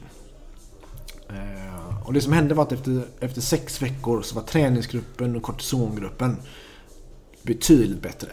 Eh, 1.28 2.06
och 2.06 2.12
det 2.12 2.20
som 2.20 2.32
hände 2.32 2.54
var 2.54 2.62
att 2.62 2.72
efter, 2.72 3.02
efter 3.20 3.40
sex 3.40 3.82
veckor 3.82 4.22
så 4.22 4.34
var 4.34 4.42
träningsgruppen 4.42 5.36
och 5.36 5.42
kortisongruppen 5.42 6.36
betydligt 7.44 8.02
bättre. 8.02 8.28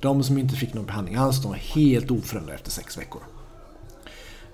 De 0.00 0.22
som 0.24 0.38
inte 0.38 0.56
fick 0.56 0.74
någon 0.74 0.86
behandling 0.86 1.16
alls, 1.16 1.42
de 1.42 1.48
var 1.48 1.56
helt 1.58 2.10
oförändrade 2.10 2.54
efter 2.54 2.70
sex 2.70 2.98
veckor. 2.98 3.22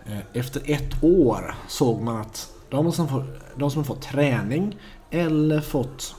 Eh, 0.06 0.18
Efter 0.32 0.62
ett 0.70 1.04
år 1.04 1.54
såg 1.68 2.02
man 2.02 2.16
att 2.16 2.52
de 2.70 2.92
som, 2.92 3.08
får, 3.08 3.40
de 3.56 3.70
som 3.70 3.84
fått 3.84 4.02
träning 4.02 4.78
eller 5.10 5.60
fått 5.60 6.14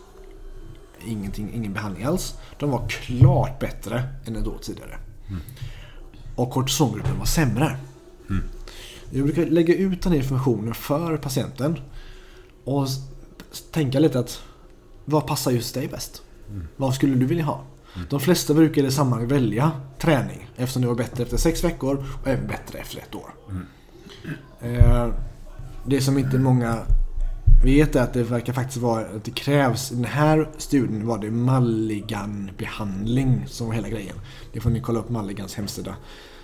ingenting, 1.07 1.53
ingen 1.53 1.73
behandling 1.73 2.03
alls, 2.05 2.35
de 2.59 2.69
var 2.71 2.87
klart 2.89 3.59
bättre 3.59 4.03
än 4.25 4.35
ett 4.35 4.47
år 4.47 4.57
tidigare. 4.61 4.97
Och 6.35 6.51
kortisongruppen 6.51 7.19
var 7.19 7.25
sämre. 7.25 7.77
Jag 9.09 9.23
brukar 9.25 9.45
lägga 9.45 9.75
ut 9.75 10.01
den 10.01 10.11
här 10.11 10.19
informationen 10.19 10.73
för 10.73 11.17
patienten 11.17 11.79
och 12.63 12.87
tänka 13.71 13.99
lite 13.99 14.19
att 14.19 14.41
vad 15.05 15.27
passar 15.27 15.51
just 15.51 15.73
dig 15.73 15.87
bäst? 15.87 16.21
Vad 16.77 16.95
skulle 16.95 17.15
du 17.15 17.25
vilja 17.25 17.45
ha? 17.45 17.63
De 18.09 18.19
flesta 18.19 18.53
brukar 18.53 18.81
i 18.81 18.85
det 18.85 18.91
sammanhanget 18.91 19.31
välja 19.31 19.71
träning 19.99 20.49
eftersom 20.55 20.81
det 20.81 20.87
var 20.87 20.95
bättre 20.95 21.23
efter 21.23 21.37
sex 21.37 21.63
veckor 21.63 22.05
och 22.21 22.27
även 22.27 22.47
bättre 22.47 22.79
efter 22.79 22.97
ett 22.97 23.15
år. 23.15 23.33
Eh, 24.61 25.07
Det 25.85 26.01
som 26.01 26.17
inte 26.17 26.37
många 26.37 26.79
vet 27.63 27.95
är 27.95 28.01
att 28.01 28.13
det 28.13 28.23
verkar 28.23 28.53
faktiskt 28.53 28.77
vara 28.77 29.05
att 29.05 29.23
det 29.23 29.31
krävs, 29.31 29.91
i 29.91 29.95
den 29.95 30.05
här 30.05 30.49
studien 30.57 31.07
var 31.07 31.17
det 31.17 31.31
Mulligan-behandling 31.31 33.43
som 33.47 33.67
var 33.67 33.73
hela 33.73 33.89
grejen. 33.89 34.15
Det 34.53 34.59
får 34.59 34.69
ni 34.69 34.81
kolla 34.81 34.99
upp 34.99 35.09
Mulligans 35.09 35.55
hemsida. 35.55 35.95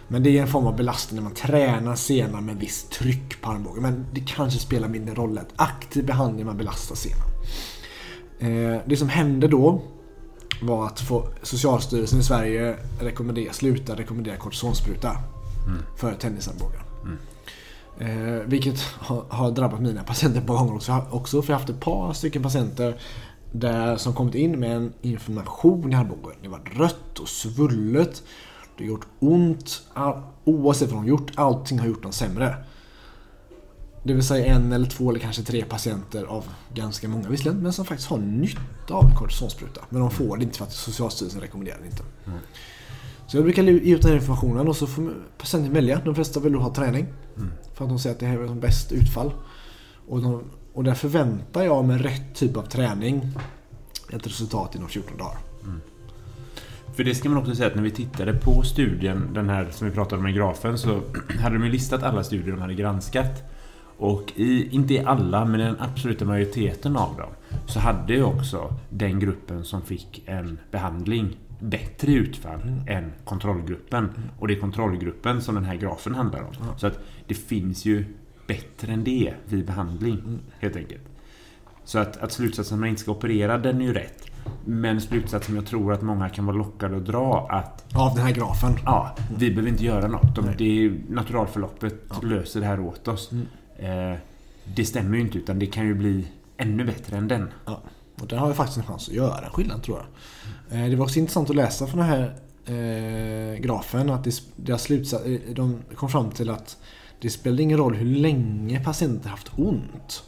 Men 0.08 0.24
det 0.24 0.38
är 0.38 0.42
en 0.42 0.48
form 0.48 0.68
av 0.68 0.76
belastning 0.76 1.16
när 1.16 1.24
man 1.24 1.34
tränar 1.34 1.96
senan 1.96 2.46
med 2.46 2.58
visst 2.58 2.92
tryck 2.92 3.42
på 3.42 3.50
armbågen. 3.50 3.84
Men 3.84 4.06
det 4.14 4.22
kanske 4.22 4.60
spelar 4.60 4.88
mindre 4.88 5.16
roll. 5.16 5.38
att 5.38 5.54
aktiv 5.56 6.06
behandling 6.06 6.46
man 6.46 6.58
belastar 6.58 6.96
senan. 6.96 7.28
Eh, 8.40 8.78
det 8.86 8.98
som 8.98 9.10
hände 9.10 9.48
då 9.48 9.82
var 10.62 10.86
att 10.86 11.04
Socialstyrelsen 11.44 12.20
i 12.20 12.24
Sverige 12.24 12.78
rekommendera, 13.00 13.54
sluta 13.54 13.96
rekommendera 13.96 14.38
kortisonspruta 14.38 15.10
mm. 15.68 15.82
för 15.98 16.14
tennisarmbågar. 16.14 16.84
Mm. 17.04 17.18
Eh, 18.00 18.44
vilket 18.46 18.80
har, 18.82 19.24
har, 19.30 19.52
drabbat 19.52 19.82
mina 19.82 20.04
patienter 20.04 20.40
ett 20.40 20.48
par 20.48 20.58
gånger 20.58 20.76
också, 20.76 21.06
också. 21.12 21.42
För 21.42 21.54
jag 21.54 21.56
har 21.56 21.60
haft 21.60 21.70
ett 21.70 21.80
par 21.80 22.14
stycken 22.14 22.44
patienter 22.44 23.00
där, 23.52 23.98
som 23.98 24.14
kommit 24.14 24.36
in 24.36 24.60
med 24.60 24.76
en 24.76 24.94
inflammation 25.02 25.92
i 25.92 25.96
armbågen. 25.96 26.38
Det 26.42 26.50
var 26.50 26.62
rött 26.76 27.20
och 27.20 27.30
svullet. 27.30 28.24
Det 28.78 28.84
har 28.84 28.90
gjort 28.90 29.08
ont. 29.20 29.82
All, 29.94 30.22
oavsett 30.44 30.92
vad 30.92 31.04
de 31.04 31.08
gjort, 31.08 31.32
allting 31.36 31.80
har 31.80 31.88
gjort 31.88 32.04
dem 32.04 32.12
sämre. 32.12 32.56
Det 34.10 34.16
vill 34.16 34.24
säga 34.24 34.46
en 34.46 34.72
eller 34.72 34.88
två 34.88 35.10
eller 35.10 35.20
kanske 35.20 35.44
tre 35.44 35.66
patienter 35.66 36.24
av 36.24 36.46
ganska 36.74 37.08
många 37.08 37.30
visserligen, 37.30 37.64
men 37.64 37.74
som 37.74 37.86
faktiskt 37.86 38.10
har 38.10 38.18
nytta 38.18 38.94
av 38.94 39.16
kortisonspruta. 39.16 39.82
Men 39.90 40.02
de 40.02 40.12
får 40.12 40.38
det 40.38 40.44
inte 40.44 40.58
för 40.58 40.66
att 40.66 40.72
Socialstyrelsen 40.72 41.42
rekommenderar 41.42 41.78
det 41.80 41.86
inte. 41.86 42.04
Mm. 42.26 42.40
Så 43.28 43.38
jag 43.38 43.44
brukar 43.44 43.64
ge 43.64 43.72
ut 43.72 44.02
den 44.02 44.12
här 44.12 44.18
informationen 44.18 44.68
och 44.68 44.76
så 44.76 44.88
får 44.88 45.14
patienten 45.38 45.74
välja. 45.74 46.02
De 46.06 46.16
flesta 46.16 46.40
vill 46.40 46.56
ha 46.56 46.76
träning. 46.76 47.08
Mm. 47.38 47.52
För 47.74 47.86
att 47.86 47.90
de 47.90 48.00
säger 48.00 48.14
att 48.14 48.20
det 48.20 48.26
här 48.26 48.38
är 48.38 48.48
som 48.48 48.60
bäst 48.60 48.92
utfall. 48.92 49.32
Och, 50.08 50.22
de, 50.22 50.44
och 50.74 50.84
där 50.84 50.94
förväntar 50.94 51.64
jag 51.64 51.86
med 51.86 52.02
rätt 52.02 52.36
typ 52.36 52.58
av 52.58 52.64
träning 52.64 53.32
ett 54.14 54.28
resultat 54.28 54.76
inom 54.76 54.90
14 54.90 55.18
dagar. 55.18 55.38
Mm. 55.64 55.82
För 56.96 57.04
det 57.04 57.16
ska 57.16 57.30
man 57.30 57.38
också 57.38 57.56
säga 57.56 57.68
att 57.68 57.76
när 57.76 57.84
vi 57.84 57.92
tittade 57.92 58.34
på 58.34 58.64
studien, 58.64 59.30
den 59.34 59.50
här 59.50 59.68
som 59.72 59.88
vi 59.88 59.94
pratade 59.94 60.22
om 60.22 60.28
i 60.28 60.34
grafen, 60.34 60.78
så 60.78 61.02
hade 61.40 61.58
de 61.58 61.70
listat 61.70 62.04
alla 62.04 62.24
studier 62.24 62.52
de 62.52 62.62
hade 62.62 62.74
granskat. 62.74 63.44
Och 64.00 64.34
i, 64.36 64.76
inte 64.76 64.94
i 64.94 65.00
alla, 65.00 65.46
men 65.46 65.62
i 65.62 65.64
den 65.64 65.76
absoluta 65.80 66.26
majoriteten 66.26 66.98
av 66.98 67.18
dem, 67.18 67.30
så 67.66 67.80
hade 67.80 68.14
ju 68.14 68.24
också 68.24 68.74
den 68.90 69.20
gruppen 69.20 69.64
som 69.64 69.82
fick 69.82 70.24
en 70.26 70.60
behandling 70.72 71.38
bättre 71.60 72.12
utfall 72.12 72.62
mm. 72.62 72.88
än 72.88 73.12
kontrollgruppen. 73.24 74.04
Mm. 74.04 74.30
Och 74.40 74.48
det 74.48 74.54
är 74.54 74.60
kontrollgruppen 74.60 75.42
som 75.42 75.56
den 75.56 75.66
här 75.66 75.76
grafen 75.76 76.16
handlar 76.16 76.40
om. 76.40 76.54
Ja. 76.60 76.78
Så 76.78 76.88
att 76.88 77.00
det 77.28 77.34
finns 77.34 77.86
ju 77.86 78.06
bättre 78.48 78.94
än 78.94 79.04
det 79.04 79.34
vid 79.46 79.66
behandling, 79.66 80.20
mm. 80.20 80.40
helt 80.60 80.76
enkelt. 80.76 81.02
Så 81.84 82.00
att, 82.00 82.18
att 82.18 82.32
slutsatsen 82.32 82.76
att 82.76 82.80
man 82.80 82.90
inte 82.90 83.02
ska 83.02 83.12
operera, 83.12 83.58
den 83.58 83.82
är 83.82 83.86
ju 83.86 83.94
rätt. 83.94 84.26
Men 84.66 85.02
slutsatsen 85.02 85.56
jag 85.56 85.66
tror 85.66 85.94
att 85.94 86.02
många 86.02 86.30
kan 86.30 86.46
vara 86.46 86.58
lockade 86.58 86.98
att 86.98 87.06
dra 87.06 87.48
att... 87.50 87.96
Av 87.96 88.16
den 88.16 88.26
här 88.26 88.34
grafen? 88.34 88.72
Ja, 88.86 89.16
vi 89.38 89.50
behöver 89.50 89.70
inte 89.70 89.86
göra 89.86 90.08
något. 90.08 90.36
De, 90.36 90.46
det 90.58 90.86
är, 90.86 90.94
naturalförloppet 91.10 91.96
ja. 92.10 92.16
löser 92.28 92.60
det 92.60 92.66
här 92.66 92.80
åt 92.80 93.08
oss. 93.08 93.32
Mm. 93.32 93.46
Eh, 93.82 94.18
det 94.76 94.86
stämmer 94.86 95.18
ju 95.18 95.24
inte, 95.24 95.38
utan 95.38 95.60
det 95.60 95.66
kan 95.66 95.86
ju 95.86 95.94
bli 95.94 96.28
ännu 96.58 96.86
bättre 96.86 97.18
än 97.18 97.28
den. 97.28 97.50
Ja. 97.66 97.82
Och 98.22 98.28
där 98.28 98.38
har 98.38 98.48
vi 98.48 98.54
faktiskt 98.54 98.78
en 98.78 98.86
chans 98.86 99.08
att 99.08 99.16
göra 99.16 99.46
en 99.46 99.52
skillnad 99.52 99.84
tror 99.84 99.98
jag. 99.98 100.80
Eh, 100.80 100.90
det 100.90 100.96
var 100.96 101.06
också 101.06 101.20
intressant 101.20 101.50
att 101.50 101.56
läsa 101.56 101.88
från 101.88 102.00
den 102.00 102.10
här 102.10 102.36
eh, 102.66 103.60
grafen 103.60 104.10
att 104.10 104.24
det, 104.24 104.42
deras 104.56 104.84
slutsats, 104.84 105.26
eh, 105.26 105.40
de 105.54 105.80
kom 105.96 106.10
fram 106.10 106.32
till 106.32 106.50
att 106.50 106.78
det 107.22 107.30
spelar 107.30 107.60
ingen 107.62 107.78
roll 107.78 107.96
hur 107.96 108.16
länge 108.16 108.84
patienten 108.84 109.32
haft 109.32 109.52
ont. 109.56 110.24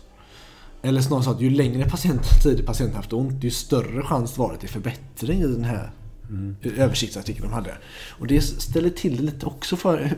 Eller 0.81 1.01
snarare 1.01 1.23
så 1.23 1.31
att 1.31 1.41
ju 1.41 1.49
längre 1.49 1.89
patient, 1.89 2.21
tid 2.43 2.65
patienten 2.65 2.95
haft 2.95 3.13
ont, 3.13 3.43
ju 3.43 3.51
större 3.51 4.03
chans 4.03 4.37
var 4.37 4.51
det 4.51 4.57
till 4.57 4.69
förbättring 4.69 5.41
i 5.41 5.47
den 5.47 5.63
här 5.63 5.91
mm. 6.29 6.55
översiktsartikeln 6.77 7.47
de 7.47 7.53
hade. 7.53 7.73
Och 8.19 8.27
det 8.27 8.41
ställer 8.41 8.89
till 8.89 9.17
det 9.17 9.23
lite 9.23 9.45
också 9.45 9.75
för 9.75 10.13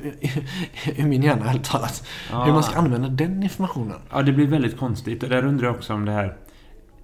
i 0.95 1.03
min 1.03 1.24
hjärna, 1.24 1.43
helt 1.43 1.63
talat. 1.63 2.07
Ja. 2.31 2.45
Hur 2.45 2.53
man 2.53 2.63
ska 2.63 2.75
använda 2.75 3.10
den 3.10 3.43
informationen. 3.43 3.98
Ja, 4.12 4.22
det 4.22 4.31
blir 4.31 4.48
väldigt 4.48 4.77
konstigt. 4.77 5.22
Där 5.22 5.45
undrar 5.45 5.67
jag 5.67 5.75
också 5.75 5.93
om 5.93 6.05
det 6.05 6.12
här 6.12 6.38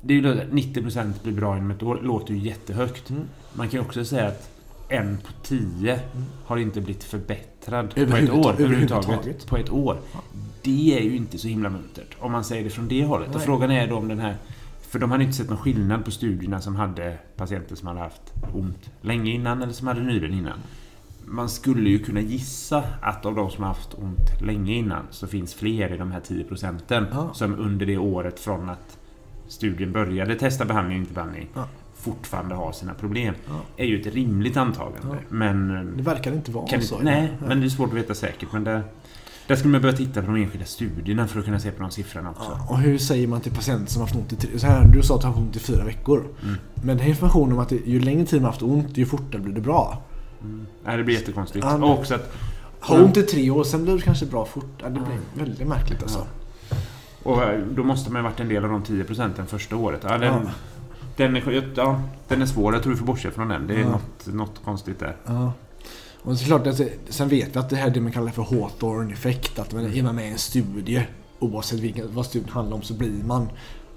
det 0.02 0.14
är 0.14 0.18
ju 0.18 0.34
90% 0.34 1.14
blir 1.24 1.34
bra 1.34 1.58
inom 1.58 1.72
ett 1.72 1.84
år. 1.84 2.00
låter 2.04 2.34
ju 2.34 2.40
jättehögt. 2.40 3.10
Mm. 3.10 3.24
Man 3.54 3.70
kan 3.70 3.80
ju 3.80 3.86
också 3.86 4.06
säga 4.06 4.28
att 4.28 4.50
en 4.90 5.18
på 5.18 5.32
tio 5.44 5.94
mm. 5.94 6.26
har 6.46 6.58
inte 6.58 6.82
blivit 6.82 7.04
förbättrad 7.04 7.96
på 7.96 8.00
ett 8.00 8.30
år. 8.30 8.52
Överhuvudtaget. 8.60 9.48
På 9.48 9.58
ett 9.58 9.72
år. 9.72 9.98
Det 10.62 10.98
är 10.98 11.04
ju 11.04 11.16
inte 11.16 11.38
så 11.38 11.48
himla 11.48 11.70
muntert. 11.70 12.16
Om 12.20 12.32
man 12.32 12.44
säger 12.44 12.64
det 12.64 12.70
från 12.70 12.88
det 12.88 13.06
hållet. 13.06 13.36
Och 13.36 13.42
frågan 13.42 13.72
är 13.72 13.88
då 13.88 13.96
om 13.96 14.08
den 14.08 14.20
här... 14.20 14.36
För 14.90 15.00
de 15.00 15.12
hade 15.12 15.24
inte 15.24 15.36
sett 15.36 15.50
någon 15.50 15.58
skillnad 15.58 16.06
på 16.06 16.12
studierna 16.12 16.62
som 16.62 16.76
hade 16.76 17.18
patienter 17.36 17.76
som 17.76 17.88
hade 17.88 18.00
haft 18.00 18.34
ont 18.54 18.90
länge 19.02 19.32
innan 19.32 19.62
eller 19.62 19.74
som 19.74 19.88
hade 19.88 20.02
nyligen 20.02 20.38
innan. 20.38 20.60
Man 21.26 21.50
skulle 21.50 21.90
ju 21.90 22.00
kunna 22.00 22.22
gissa 22.22 22.84
att 23.02 23.26
av 23.26 23.36
de 23.36 23.50
som 23.50 23.64
har 23.64 23.74
haft 23.74 23.94
ont 23.94 24.42
länge 24.42 24.74
innan 24.74 25.04
så 25.12 25.28
finns 25.28 25.54
fler 25.54 25.94
i 25.94 25.98
de 25.98 26.12
här 26.12 26.20
10 26.20 26.44
procenten 26.44 27.06
ja. 27.12 27.30
som 27.34 27.60
under 27.60 27.86
det 27.86 27.98
året 27.98 28.40
från 28.40 28.70
att 28.70 29.00
studien 29.48 29.92
började 29.92 30.36
testa 30.36 30.66
behandling 30.66 30.98
och 30.98 31.02
inte 31.02 31.14
behandling 31.14 31.48
ja. 31.54 31.68
fortfarande 31.96 32.56
har 32.56 32.72
sina 32.72 32.94
problem. 32.94 33.36
Ja. 33.48 33.62
är 33.78 33.86
ju 33.86 34.02
ett 34.02 34.14
rimligt 34.14 34.58
antagande. 34.58 35.18
Men, 35.30 35.68
det 35.98 36.04
verkar 36.04 36.34
inte 36.34 36.52
vara 36.52 36.82
så. 36.82 37.00
nej, 37.00 37.32
men 37.48 37.60
det 37.60 37.66
är 37.66 37.70
svårt 37.70 37.90
att 37.90 37.96
veta 37.96 38.16
säkert. 38.16 38.52
Men 38.52 38.64
där, 38.64 38.84
där 39.50 39.56
skulle 39.56 39.72
man 39.72 39.82
börja 39.82 39.96
titta 39.96 40.22
på 40.22 40.32
de 40.32 40.42
enskilda 40.42 40.66
studierna 40.66 41.28
för 41.28 41.40
att 41.40 41.46
kunna 41.46 41.60
se 41.60 41.72
på 41.72 41.82
de 41.82 41.92
siffrorna 41.92 42.30
också. 42.30 42.60
och 42.70 42.80
hur 42.80 42.98
säger 42.98 43.28
man 43.28 43.42
till 43.42 43.52
patienter 43.52 43.92
som 43.92 44.02
har 44.02 44.08
haft 44.08 44.20
ont 44.20 44.34
i 44.34 44.36
tre, 44.36 44.60
så 44.60 44.68
här, 44.68 44.86
Du 44.86 45.02
sa 45.02 45.16
att 45.16 45.22
du 45.22 45.28
har 45.28 45.34
haft 45.34 45.46
ont 45.46 45.56
i 45.56 45.60
fyra 45.60 45.84
veckor. 45.84 46.20
Mm. 46.44 46.56
Men 46.74 46.88
den 46.88 47.00
här 47.00 47.10
informationen 47.10 47.54
om 47.54 47.60
att 47.60 47.70
det, 47.70 47.76
ju 47.76 48.00
längre 48.00 48.26
tid 48.26 48.42
man 48.42 48.46
har 48.46 48.52
haft 48.52 48.62
ont, 48.62 48.98
ju 48.98 49.06
fortare 49.06 49.42
blir 49.42 49.54
det 49.54 49.62
bra. 49.62 50.02
Mm. 50.42 50.66
Nej, 50.86 50.98
det 50.98 51.04
blir 51.04 51.16
jättekonstigt. 51.16 51.66
och 51.66 52.00
också 52.00 52.16
att... 52.16 52.34
Ha 52.80 52.96
ont 52.96 53.18
i 53.18 53.24
tre 53.24 53.50
år, 53.50 53.64
sen 53.64 53.84
blir 53.84 53.96
det 53.96 54.02
kanske 54.02 54.26
bra 54.26 54.46
fort. 54.46 54.84
det 54.84 54.90
blir 54.90 55.20
väldigt 55.46 55.68
märkligt 55.68 56.02
alltså. 56.02 56.28
Och 57.24 57.44
eh, 57.44 57.60
då 57.72 57.84
måste 57.84 58.12
man 58.12 58.22
ha 58.22 58.30
varit 58.30 58.40
en 58.40 58.50
del 58.50 58.64
av 58.64 58.72
de 58.72 58.84
10 58.84 59.04
procenten 59.04 59.48
första 59.48 59.76
året. 59.76 60.00
Ja, 60.04 60.18
den, 60.18 60.34
ja. 60.34 60.52
Den, 61.18 61.36
är, 61.36 61.72
ja, 61.76 62.02
den 62.28 62.42
är 62.42 62.46
svår. 62.46 62.74
Jag 62.74 62.84
tror 62.84 62.94
vi 62.94 63.00
får 63.00 63.06
bortse 63.06 63.32
från 63.32 63.48
den. 63.48 63.68
Det 63.68 63.76
är 63.76 63.80
ja. 63.80 63.90
något, 63.90 64.28
något 64.28 64.62
konstigt 64.64 65.00
där. 65.00 65.16
Och 66.22 66.40
klart, 66.40 66.68
att, 66.68 66.82
sen 67.10 67.30
vet 67.30 67.56
vi 67.56 67.60
att 67.60 67.70
det 67.70 67.76
här 67.76 67.88
är 67.88 67.94
det 67.94 68.02
man 68.02 68.12
kallar 68.12 68.32
för 68.32 68.44
Hawthorne-effekt. 68.44 69.60
Att 69.60 69.74
är 69.74 70.04
man 70.04 70.16
med 70.16 70.28
i 70.28 70.32
en 70.32 70.38
studie, 70.38 71.08
oavsett 71.40 71.80
vilken, 71.80 72.14
vad 72.14 72.26
studien 72.26 72.50
handlar 72.50 72.78
om, 72.78 72.82
så 72.82 72.94
blir 72.94 73.24
man 73.24 73.50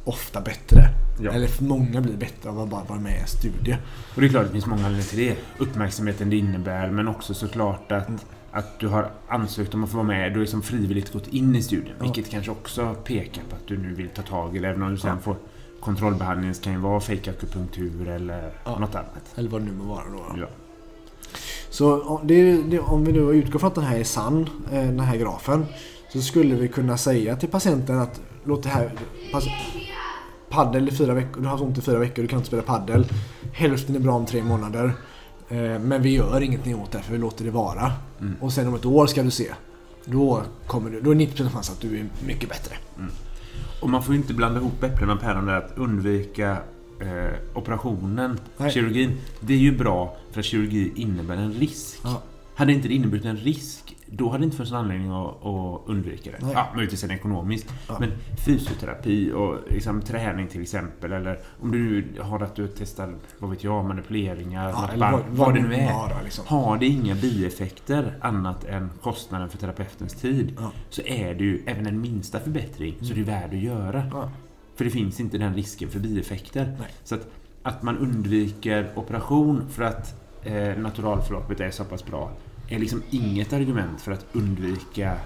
ofta 0.05 0.41
bättre. 0.41 0.89
Ja. 1.21 1.31
Eller 1.31 1.63
många 1.63 2.01
blir 2.01 2.17
bättre 2.17 2.51
av 2.51 2.61
att 2.61 2.69
bara 2.69 2.85
vara 2.85 3.01
med 3.01 3.17
i 3.17 3.21
en 3.21 3.27
studie. 3.27 3.77
Och 4.15 4.21
det 4.21 4.27
är 4.27 4.31
klart 4.31 4.43
att 4.43 4.49
det 4.49 4.53
finns 4.53 4.67
många 4.67 4.87
anledningar 4.87 5.09
till 5.09 5.19
det. 5.19 5.37
Uppmärksamheten 5.59 6.31
det 6.31 6.37
innebär, 6.37 6.91
men 6.91 7.09
också 7.09 7.35
såklart 7.35 7.93
att 7.93 8.09
mm 8.09 8.21
att 8.53 8.79
du 8.79 8.89
har 8.89 9.11
ansökt 9.29 9.75
om 9.75 9.85
att 9.85 9.91
få 9.91 9.97
vara 9.97 10.07
med. 10.07 10.33
Du 10.33 10.35
har 10.35 10.41
liksom 10.41 10.63
frivilligt 10.63 11.13
gått 11.13 11.29
in 11.29 11.57
i 11.57 11.63
studien. 11.63 11.97
Ja. 11.99 12.05
Vilket 12.05 12.31
kanske 12.31 12.51
också 12.51 12.95
pekar 13.05 13.43
på 13.51 13.57
att 13.57 13.67
du 13.67 13.79
nu 13.79 13.95
vill 13.95 14.09
ta 14.09 14.23
tag 14.23 14.57
i 14.57 14.59
det. 14.59 14.69
Även 14.69 14.83
om 14.83 14.91
du 14.91 14.97
sen 14.97 15.11
ja. 15.11 15.19
får 15.19 15.37
kontrollbehandling 15.81 16.55
kan 16.55 16.73
ju 16.73 16.79
vara 16.79 17.01
fejkakupunktur 17.01 18.09
eller 18.09 18.53
ja. 18.65 18.79
något 18.79 18.95
annat. 18.95 19.35
Eller 19.35 19.51
vad 19.51 19.61
det 19.61 19.65
nu 19.65 19.73
må 19.73 19.85
vara 19.85 20.05
då. 20.05 20.41
Ja. 20.41 20.47
Så 21.73 22.21
det, 22.25 22.63
det, 22.63 22.79
om 22.79 23.05
vi 23.05 23.13
nu 23.13 23.21
utgår 23.21 23.59
från 23.59 23.69
att 23.69 23.75
den 23.75 23.85
här 23.85 23.99
är 23.99 24.05
sann, 24.05 24.49
eh, 24.73 24.83
den 24.83 25.01
här 25.01 25.17
grafen. 25.17 25.67
Så 26.13 26.21
skulle 26.23 26.55
vi 26.55 26.69
kunna 26.69 26.97
säga 26.97 27.37
till 27.37 27.49
patienten 27.49 27.99
att 27.99 28.21
låt 28.45 28.63
det 28.63 28.69
här... 28.69 28.93
Paddel 30.51 30.89
i 30.89 30.93
fyra 30.93 31.15
veckor, 31.15 31.41
du 31.41 31.47
har 31.47 31.51
haft 31.51 31.63
ont 31.63 31.79
i 31.79 31.81
fyra 31.81 31.99
veckor, 31.99 32.23
du 32.23 32.29
kan 32.29 32.39
inte 32.39 32.47
spela 32.47 32.63
paddel. 32.63 33.07
Hälften 33.53 33.97
är 33.97 34.01
bra 34.01 34.15
om 34.15 34.27
tre 34.27 34.43
månader. 34.43 34.93
Eh, 35.49 35.79
men 35.79 36.03
vi 36.03 36.15
gör 36.15 36.41
ingenting 36.41 36.77
åt 36.77 36.93
det 36.93 37.03
för 37.03 37.13
vi 37.13 37.19
låter 37.19 37.45
det 37.45 37.51
vara. 37.51 37.93
Mm. 38.21 38.35
Och 38.41 38.53
sen 38.53 38.69
om 38.69 38.75
ett 38.75 38.87
år 38.87 39.07
ska 39.07 39.23
du 39.23 39.31
se. 39.31 39.53
Då, 40.05 40.43
kommer 40.67 40.91
du, 40.91 41.01
då 41.01 41.11
är 41.11 41.15
90% 41.15 41.51
chans 41.51 41.71
att 41.71 41.81
du 41.81 41.99
är 41.99 42.07
mycket 42.27 42.49
bättre. 42.49 42.77
Mm. 42.99 43.11
Och 43.83 43.91
man 43.91 44.03
får 44.03 44.15
ju 44.15 44.21
inte 44.21 44.35
blanda 44.35 44.61
ihop 44.61 44.83
äpplen 44.83 45.09
med 45.09 45.21
päron 45.21 45.47
där 45.47 45.55
att 45.55 45.73
undvika 45.77 46.57
eh, 47.01 47.59
operationen, 47.59 48.41
Nej. 48.57 48.71
kirurgin. 48.71 49.19
Det 49.41 49.55
är 49.55 49.59
ju 49.59 49.77
bra 49.77 50.17
för 50.31 50.41
att 50.41 50.47
kirurgi 50.47 50.93
innebär 50.97 51.37
en 51.37 51.53
risk. 51.53 52.01
Ja. 52.05 52.23
Hade 52.55 52.73
inte 52.73 52.89
det 52.89 52.95
inneburit 52.95 53.25
en 53.25 53.37
risk 53.37 53.97
då 54.15 54.29
hade 54.29 54.39
det 54.39 54.45
inte 54.45 54.57
funnits 54.57 54.73
en 54.73 54.79
anledning 54.79 55.11
att, 55.11 55.47
att 55.47 55.81
undvika 55.87 56.31
det. 56.31 56.37
Nej. 56.41 56.53
Ja, 56.55 56.69
möjligtvis 56.75 57.05
en 57.05 57.11
ekonomisk. 57.11 57.67
Ja. 57.89 57.97
Men 58.01 58.13
fysioterapi 58.47 59.33
och 59.33 59.59
liksom, 59.71 60.03
träning 60.03 60.49
till 60.49 60.63
exempel. 60.63 61.13
Eller 61.13 61.39
om 61.61 61.73
du 61.73 61.79
nu 61.79 62.21
har 62.21 62.41
att 62.41 62.55
du 62.55 62.69
testar, 62.69 63.15
vad 63.39 63.51
vet 63.51 63.65
jag, 63.65 63.85
manipuleringar. 63.85 64.69
Ja, 64.69 64.91
eller 64.93 65.11
vad, 65.11 65.21
vad, 65.21 65.37
vad 65.37 65.55
det 65.55 65.61
nu 65.61 65.75
är. 65.75 65.93
Vara, 65.93 66.23
liksom. 66.25 66.45
Har 66.47 66.79
det 66.79 66.87
inga 66.87 67.15
bieffekter 67.15 68.19
annat 68.21 68.65
än 68.65 68.91
kostnaden 69.03 69.49
för 69.49 69.59
terapeutens 69.59 70.15
tid. 70.15 70.57
Ja. 70.61 70.73
Så 70.91 71.03
är 71.03 71.35
det 71.35 71.45
ju 71.45 71.63
även 71.67 71.87
en 71.87 72.01
minsta 72.01 72.41
förbättring 72.41 72.95
mm. 72.95 73.05
så 73.05 73.15
det 73.15 73.21
är 73.21 73.25
värd 73.25 73.51
att 73.51 73.61
göra. 73.61 74.31
För 74.83 74.85
det 74.85 74.91
finns 74.91 75.21
inte 75.21 75.39
den 75.39 75.55
risken 75.55 75.91
för 75.91 75.99
bieffekter. 75.99 76.77
Nej. 76.79 76.89
Så 77.05 77.15
att, 77.15 77.27
att 77.63 77.83
man 77.83 77.99
undviker 77.99 78.91
operation 78.95 79.69
för 79.71 79.83
att 79.83 80.15
eh, 80.45 80.77
naturalförloppet 80.79 81.61
är 81.61 81.71
så 81.71 81.85
pass 81.85 82.07
bra 82.07 82.31
är 82.69 82.79
liksom 82.79 83.03
inget 83.11 83.53
argument 83.53 84.01
för 84.01 84.13
att 84.13 84.27
undvika 84.33 85.17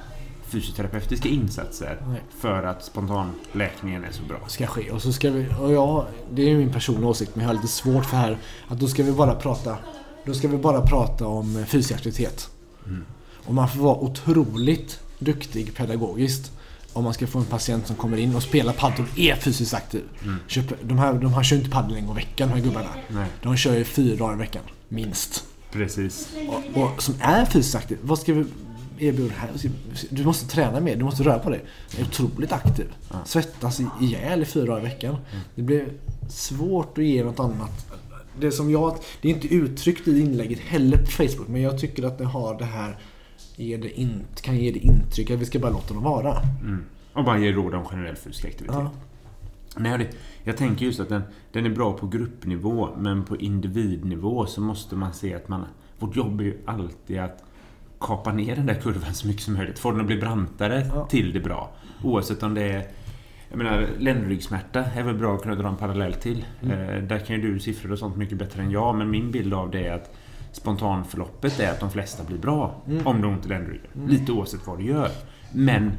fysioterapeutiska 0.46 1.28
insatser 1.28 1.98
Nej. 2.06 2.22
för 2.38 2.62
att 2.62 2.84
spontanläkningen 2.84 4.04
är 4.04 4.12
så 4.12 4.22
bra. 4.22 4.38
ska 4.46 4.66
ske. 4.66 4.90
Och 4.90 5.02
så 5.02 5.12
ska 5.12 5.30
vi, 5.30 5.48
och 5.60 5.72
ja, 5.72 6.06
det 6.30 6.50
är 6.50 6.56
min 6.56 6.72
personliga 6.72 7.08
åsikt 7.08 7.36
men 7.36 7.42
jag 7.42 7.48
har 7.48 7.54
lite 7.54 7.68
svårt 7.68 8.04
för 8.04 8.16
här 8.16 8.38
att 8.68 8.80
då 8.80 8.88
ska 8.88 9.02
vi 9.02 9.12
bara 9.12 9.34
prata 9.34 9.78
då 10.24 10.34
ska 10.34 10.48
vi 10.48 10.56
bara 10.56 10.80
prata 10.80 11.26
om 11.26 11.64
fysisk 11.66 11.92
aktivitet. 11.92 12.50
Mm. 12.86 13.04
Och 13.44 13.54
man 13.54 13.68
får 13.68 13.80
vara 13.80 13.96
otroligt 13.96 15.00
duktig 15.18 15.76
pedagogiskt 15.76 16.52
om 16.96 17.04
man 17.04 17.14
ska 17.14 17.26
få 17.26 17.38
en 17.38 17.44
patient 17.44 17.86
som 17.86 17.96
kommer 17.96 18.16
in 18.16 18.34
och 18.34 18.42
spelar 18.42 18.72
padel 18.72 19.04
och 19.12 19.18
är 19.18 19.34
fysiskt 19.36 19.74
aktiv. 19.74 20.02
Mm. 20.22 20.36
Köper, 20.46 20.76
de, 20.82 20.98
här, 20.98 21.12
de 21.14 21.32
här 21.34 21.42
kör 21.42 21.56
inte 21.56 21.70
padel 21.70 21.96
en 21.96 22.06
gång 22.06 22.16
i 22.16 22.20
veckan 22.20 22.48
de 22.48 22.54
här 22.54 22.60
gubbarna. 22.62 22.88
Nej, 23.08 23.26
De 23.42 23.56
kör 23.56 23.76
ju 23.76 23.84
fyra 23.84 24.16
dagar 24.16 24.34
i 24.34 24.38
veckan, 24.38 24.62
minst. 24.88 25.44
precis. 25.72 26.28
Och, 26.74 26.82
och 26.82 27.02
som 27.02 27.14
är 27.20 27.44
fysiskt 27.44 27.74
aktiv, 27.74 27.98
vad 28.02 28.18
ska 28.18 28.32
vi 28.34 28.44
erbjuda 28.98 29.34
här? 29.38 29.50
Du 30.10 30.24
måste 30.24 30.46
träna 30.48 30.80
mer, 30.80 30.96
du 30.96 31.04
måste 31.04 31.22
röra 31.22 31.38
på 31.38 31.50
dig. 31.50 31.64
Du 31.96 32.02
är 32.02 32.06
otroligt 32.06 32.52
aktiv. 32.52 32.86
Ja. 33.10 33.16
Svettas 33.24 33.80
i- 33.80 33.86
ihjäl 34.00 34.42
i 34.42 34.44
fyra 34.44 34.66
dagar 34.66 34.80
i 34.80 34.82
veckan. 34.84 35.16
Det 35.54 35.62
blir 35.62 35.88
svårt 36.28 36.98
att 36.98 37.04
ge 37.04 37.24
något 37.24 37.40
annat. 37.40 37.86
Det 38.40 38.52
som 38.52 38.70
jag, 38.70 38.96
det 39.20 39.28
är 39.30 39.34
inte 39.34 39.54
uttryckt 39.54 40.08
i 40.08 40.20
inlägget 40.20 40.58
heller 40.58 40.96
på 40.98 41.10
Facebook, 41.10 41.48
men 41.48 41.62
jag 41.62 41.78
tycker 41.80 42.02
att 42.02 42.18
det 42.18 42.24
har 42.24 42.58
det 42.58 42.64
här, 42.64 42.98
ger 43.56 43.78
det 43.78 44.00
in, 44.00 44.22
kan 44.40 44.56
ge 44.56 44.70
det 44.70 44.78
intryck 44.78 45.30
att 45.30 45.40
vi 45.40 45.44
ska 45.44 45.58
bara 45.58 45.72
låta 45.72 45.94
dem 45.94 46.02
vara. 46.02 46.36
Mm. 46.60 46.84
Och 47.12 47.24
bara 47.24 47.38
ge 47.38 47.52
råd 47.52 47.74
om 47.74 47.84
generell 47.84 48.16
fysisk 48.16 48.44
aktivitet. 48.44 48.76
Ja. 48.78 48.90
Men 49.76 49.92
jag, 49.92 50.06
jag 50.44 50.56
tänker 50.56 50.86
just 50.86 51.00
att 51.00 51.08
den, 51.08 51.22
den 51.52 51.66
är 51.66 51.70
bra 51.70 51.92
på 51.92 52.06
gruppnivå, 52.06 52.88
men 52.96 53.24
på 53.24 53.36
individnivå 53.36 54.46
så 54.46 54.60
måste 54.60 54.96
man 54.96 55.12
se 55.12 55.34
att 55.34 55.48
man... 55.48 55.64
Vårt 55.98 56.16
jobb 56.16 56.40
är 56.40 56.44
ju 56.44 56.58
alltid 56.64 57.18
att 57.18 57.44
kapa 58.00 58.32
ner 58.32 58.56
den 58.56 58.66
där 58.66 58.74
kurvan 58.74 59.14
så 59.14 59.26
mycket 59.26 59.42
som 59.42 59.54
möjligt. 59.54 59.78
Få 59.78 59.90
den 59.90 60.00
att 60.00 60.06
bli 60.06 60.16
brantare 60.16 60.90
Ja. 60.94 61.06
till 61.06 61.32
det 61.32 61.40
bra. 61.40 61.70
Oavsett 62.02 62.42
om 62.42 62.54
det 62.54 62.62
är... 62.62 62.86
Jag 63.48 63.58
menar, 63.58 63.88
ländryggsmärta 63.98 64.84
är 64.84 65.02
väl 65.02 65.14
bra 65.14 65.34
att 65.34 65.42
kunna 65.42 65.54
dra 65.54 65.68
en 65.68 65.76
parallell 65.76 66.14
till. 66.14 66.44
Mm. 66.62 66.80
Eh, 66.80 67.02
där 67.02 67.18
kan 67.18 67.36
ju 67.36 67.52
du 67.52 67.58
siffror 67.58 67.92
och 67.92 67.98
sånt 67.98 68.16
mycket 68.16 68.38
bättre 68.38 68.62
än 68.62 68.70
jag, 68.70 68.94
men 68.94 69.10
min 69.10 69.30
bild 69.30 69.54
av 69.54 69.70
det 69.70 69.86
är 69.86 69.94
att 69.94 70.16
spontanförloppet 70.56 71.60
är 71.60 71.70
att 71.70 71.80
de 71.80 71.90
flesta 71.90 72.24
blir 72.24 72.38
bra 72.38 72.74
Mm. 72.88 73.06
om 73.06 73.20
du 73.22 73.28
ont 73.28 73.46
i 73.46 73.48
ländryggen. 73.48 73.90
Lite 74.08 74.32
oavsett 74.32 74.66
vad 74.66 74.78
du 74.78 74.84
gör. 74.84 75.10
Men 75.52 75.92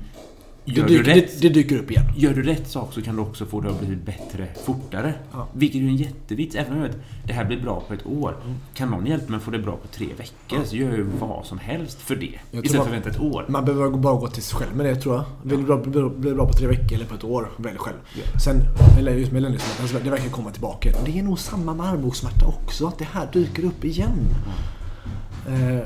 Det, 0.68 0.74
gör 0.74 0.88
du 0.88 0.98
dyker, 0.98 1.16
rätt 1.16 1.42
det, 1.42 1.48
det 1.48 1.54
dyker 1.54 1.78
upp 1.78 1.92
igen. 1.92 2.06
Gör 2.16 2.34
du 2.34 2.44
rätt 2.44 2.68
sak 2.68 2.94
så 2.94 3.02
kan 3.02 3.16
du 3.16 3.22
också 3.22 3.46
få 3.46 3.62
det 3.62 3.70
att 3.70 3.82
bli 3.82 3.96
bättre 3.96 4.48
fortare. 4.66 5.14
Ja. 5.32 5.48
Vilket 5.54 5.82
är 5.82 5.86
en 5.86 5.96
jättevits. 5.96 6.56
Även 6.56 6.74
om 6.74 6.78
jag 6.78 6.88
vet 6.88 6.98
det 7.28 7.34
här 7.34 7.46
blir 7.46 7.62
bra 7.62 7.84
på 7.88 7.94
ett 7.94 8.06
år. 8.06 8.36
Kan 8.74 8.90
någon 8.90 9.06
hjälpa 9.06 9.32
mig 9.32 9.38
att 9.38 9.44
få 9.44 9.52
det 9.52 9.60
bra 9.60 9.72
på 9.72 9.88
tre 9.88 10.08
veckor 10.18 10.66
så 10.66 10.76
gör 10.76 10.90
jag 10.90 10.98
ju 10.98 11.06
vad 11.20 11.46
som 11.46 11.60
helst 11.60 12.02
för 12.02 12.16
det. 12.16 12.26
Istället 12.52 12.72
för 12.72 12.80
att 12.80 12.94
vänta 12.94 13.10
ett 13.10 13.20
år. 13.20 13.46
Man 13.48 13.66
behöver 13.66 13.90
bara 13.90 14.20
gå 14.20 14.28
till 14.28 14.44
sig 14.44 14.58
själv 14.58 14.76
med 14.76 14.86
det 14.86 14.96
tror 14.96 15.16
jag. 15.16 15.24
Vill 15.44 15.58
du 15.60 15.66
bra, 15.66 15.78
bli, 15.78 16.10
bli 16.10 16.34
bra 16.34 16.48
på 16.48 16.54
tre 16.54 16.68
veckor 16.68 16.94
eller 16.94 17.06
på 17.06 17.16
ett 17.16 17.24
år, 17.24 17.50
välj 17.58 17.78
själv. 17.78 17.98
Sen, 18.44 18.62
eller 19.00 19.14
just 19.14 19.32
med 19.32 19.42
ländryggsmärta, 19.42 19.88
så 19.88 20.00
det 20.04 20.10
verkar 20.10 20.30
komma 20.30 20.52
tillbaka. 20.52 20.92
Det 21.06 21.20
är 21.20 21.24
nog 21.24 21.40
samma 21.40 21.74
med 21.74 21.86
armbågssmärta 21.86 22.46
också, 22.46 22.88
att 22.88 23.00
det 23.00 23.08
här 23.12 23.28
dyker 23.34 23.66
upp 23.66 23.86
igen. 23.86 24.20
Eh, 24.48 24.77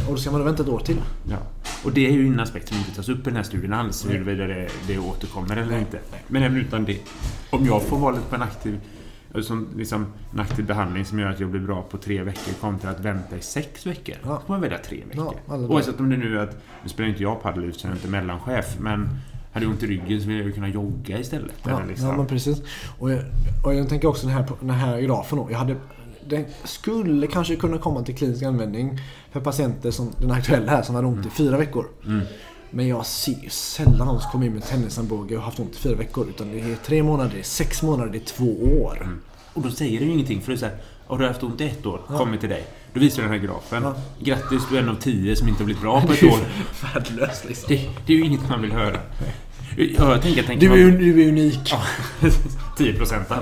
och 0.08 0.12
då 0.12 0.18
ska 0.18 0.32
man 0.32 0.46
vänta 0.46 0.64
ett 0.64 0.70
år 0.70 0.80
till. 0.80 1.02
Ja. 1.30 1.38
Och 1.84 1.92
det 1.92 2.08
är 2.08 2.12
ju 2.12 2.28
en 2.28 2.40
aspekt 2.40 2.68
som 2.68 2.78
inte 2.78 2.96
tas 2.96 3.10
upp 3.10 3.20
i 3.20 3.24
den 3.24 3.36
här 3.36 3.44
studien 3.44 3.74
alls. 3.74 4.06
Huruvida 4.10 4.48
det, 4.48 4.68
det 4.88 4.98
återkommer 4.98 5.58
eller 5.58 5.80
inte. 5.80 6.00
Men 6.28 6.44
även 6.44 6.58
utan 6.58 6.86
det. 6.86 7.00
Om 7.50 7.66
jag 7.66 7.82
får 7.82 7.98
valet 7.98 8.30
på 8.30 8.36
en 8.36 8.42
aktiv 8.42 8.80
som, 9.42 9.68
liksom, 9.78 10.06
en 10.34 10.40
aktiv 10.40 10.66
behandling 10.66 11.06
som 11.06 11.20
gör 11.20 11.30
att 11.30 11.40
jag 11.40 11.50
blir 11.50 11.62
bra 11.62 11.82
på 11.82 11.98
tre 11.98 12.24
veckor 12.24 12.54
kontra 12.62 12.90
att 12.90 13.00
vänta 13.00 13.38
i 13.38 13.42
sex 13.42 13.86
veckor. 13.86 14.16
Ja. 14.24 14.30
Då 14.30 14.40
får 14.40 14.54
man 14.54 14.62
välja 14.62 14.78
tre 14.78 15.04
veckor. 15.10 15.36
Ja, 15.48 15.56
Oavsett 15.56 16.00
om 16.00 16.10
det 16.10 16.18
nu 16.18 16.38
är 16.38 16.44
att, 16.44 16.64
nu 16.84 16.90
spelar 16.90 17.10
inte 17.10 17.24
jag 17.24 17.42
padel 17.42 17.74
så 17.74 17.88
jag 17.88 17.92
är 17.92 17.96
inte 17.96 18.08
mellanchef, 18.08 18.80
men 18.80 19.10
hade 19.54 19.66
jag 19.66 19.72
ont 19.72 19.84
i 19.84 19.88
ryggen 19.88 20.22
så 20.22 20.28
vill 20.28 20.38
jag 20.38 20.46
ju 20.46 20.52
kunna 20.52 20.68
jogga 20.68 21.20
istället. 21.20 21.56
Ja, 21.64 21.82
liksom. 21.88 22.08
ja 22.08 22.18
men 22.18 22.28
precis. 22.28 22.62
Och 23.00 23.12
jag, 23.12 23.20
och 23.66 23.76
jag 23.76 23.90
tänker 23.90 24.08
också 24.08 24.28
den 24.28 24.36
här, 24.36 24.46
den 24.60 24.70
här 24.70 25.02
grafen 25.02 25.38
då. 25.38 25.48
Jag 25.52 25.58
hade, 25.58 25.76
den 26.28 26.46
skulle 26.64 27.28
kanske 27.28 27.56
kunna 27.56 27.78
komma 27.78 28.02
till 28.04 28.16
klinisk 28.16 28.44
användning 28.44 29.00
för 29.32 29.40
patienter 29.40 29.92
som 29.92 30.12
den 30.18 30.32
aktuella 30.32 30.72
här 30.72 30.82
som 30.84 30.96
hade 30.96 31.08
ont 31.08 31.26
i 31.26 31.30
fyra 31.30 31.58
veckor. 31.58 31.86
Mm. 32.06 32.22
Men 32.70 32.88
jag 32.88 33.06
ser 33.06 33.44
ju 33.44 33.50
sällan 33.50 34.08
någon 34.08 34.22
som 34.22 34.32
kommer 34.32 34.46
in 34.46 34.54
med 34.54 34.64
tennisarmbåge 34.68 35.38
och 35.38 35.44
haft 35.44 35.60
ont 35.60 35.76
i 35.76 35.78
fyra 35.78 35.96
veckor. 35.96 36.28
Utan 36.30 36.52
det 36.52 36.60
är 36.60 36.76
tre 36.86 37.04
månader, 37.04 37.32
det 37.34 37.40
är 37.40 37.44
sex 37.44 37.82
månader, 37.84 38.12
det 38.12 38.18
är 38.18 38.26
två 38.26 38.82
år. 38.84 38.98
Mm. 39.04 39.20
Och 39.54 39.62
då 39.62 39.70
säger 39.72 40.00
det 40.00 40.06
ju 40.06 40.12
ingenting, 40.12 40.42
för 40.42 40.56
så 40.56 40.66
här, 40.66 40.76
har 41.08 41.18
du 41.18 41.28
haft 41.28 41.44
ont 41.44 41.62
i 41.62 41.66
ett 41.66 41.86
år, 41.86 42.02
kommer 42.08 42.38
till 42.38 42.50
dig. 42.50 42.64
Då 42.94 43.00
visar 43.00 43.22
den 43.22 43.32
här 43.32 43.38
grafen. 43.38 43.84
Ja. 43.84 43.96
Grattis, 44.20 44.62
du 44.70 44.78
är 44.78 44.82
en 44.82 44.90
av 44.90 44.96
tio 44.96 45.36
som 45.36 45.48
inte 45.48 45.60
har 45.60 45.66
blivit 45.66 45.82
bra 45.82 46.02
på 46.02 46.14
ett 46.14 46.24
år. 46.34 46.40
Värdelöst 46.94 47.46
liksom. 47.48 47.66
Det, 47.68 47.90
det 48.06 48.14
är 48.14 48.18
ju 48.18 48.24
inget 48.26 48.50
man 48.50 48.62
vill 48.62 48.72
höra. 48.72 49.00
Ja, 49.78 50.12
jag 50.12 50.22
tänker 50.22 50.54
att 50.54 50.60
Du 50.60 50.66
är, 50.66 50.92
man- 50.92 50.98
du 51.02 51.24
är 51.24 51.28
unik. 51.28 51.74
10 52.78 52.94
procenten. 52.98 53.38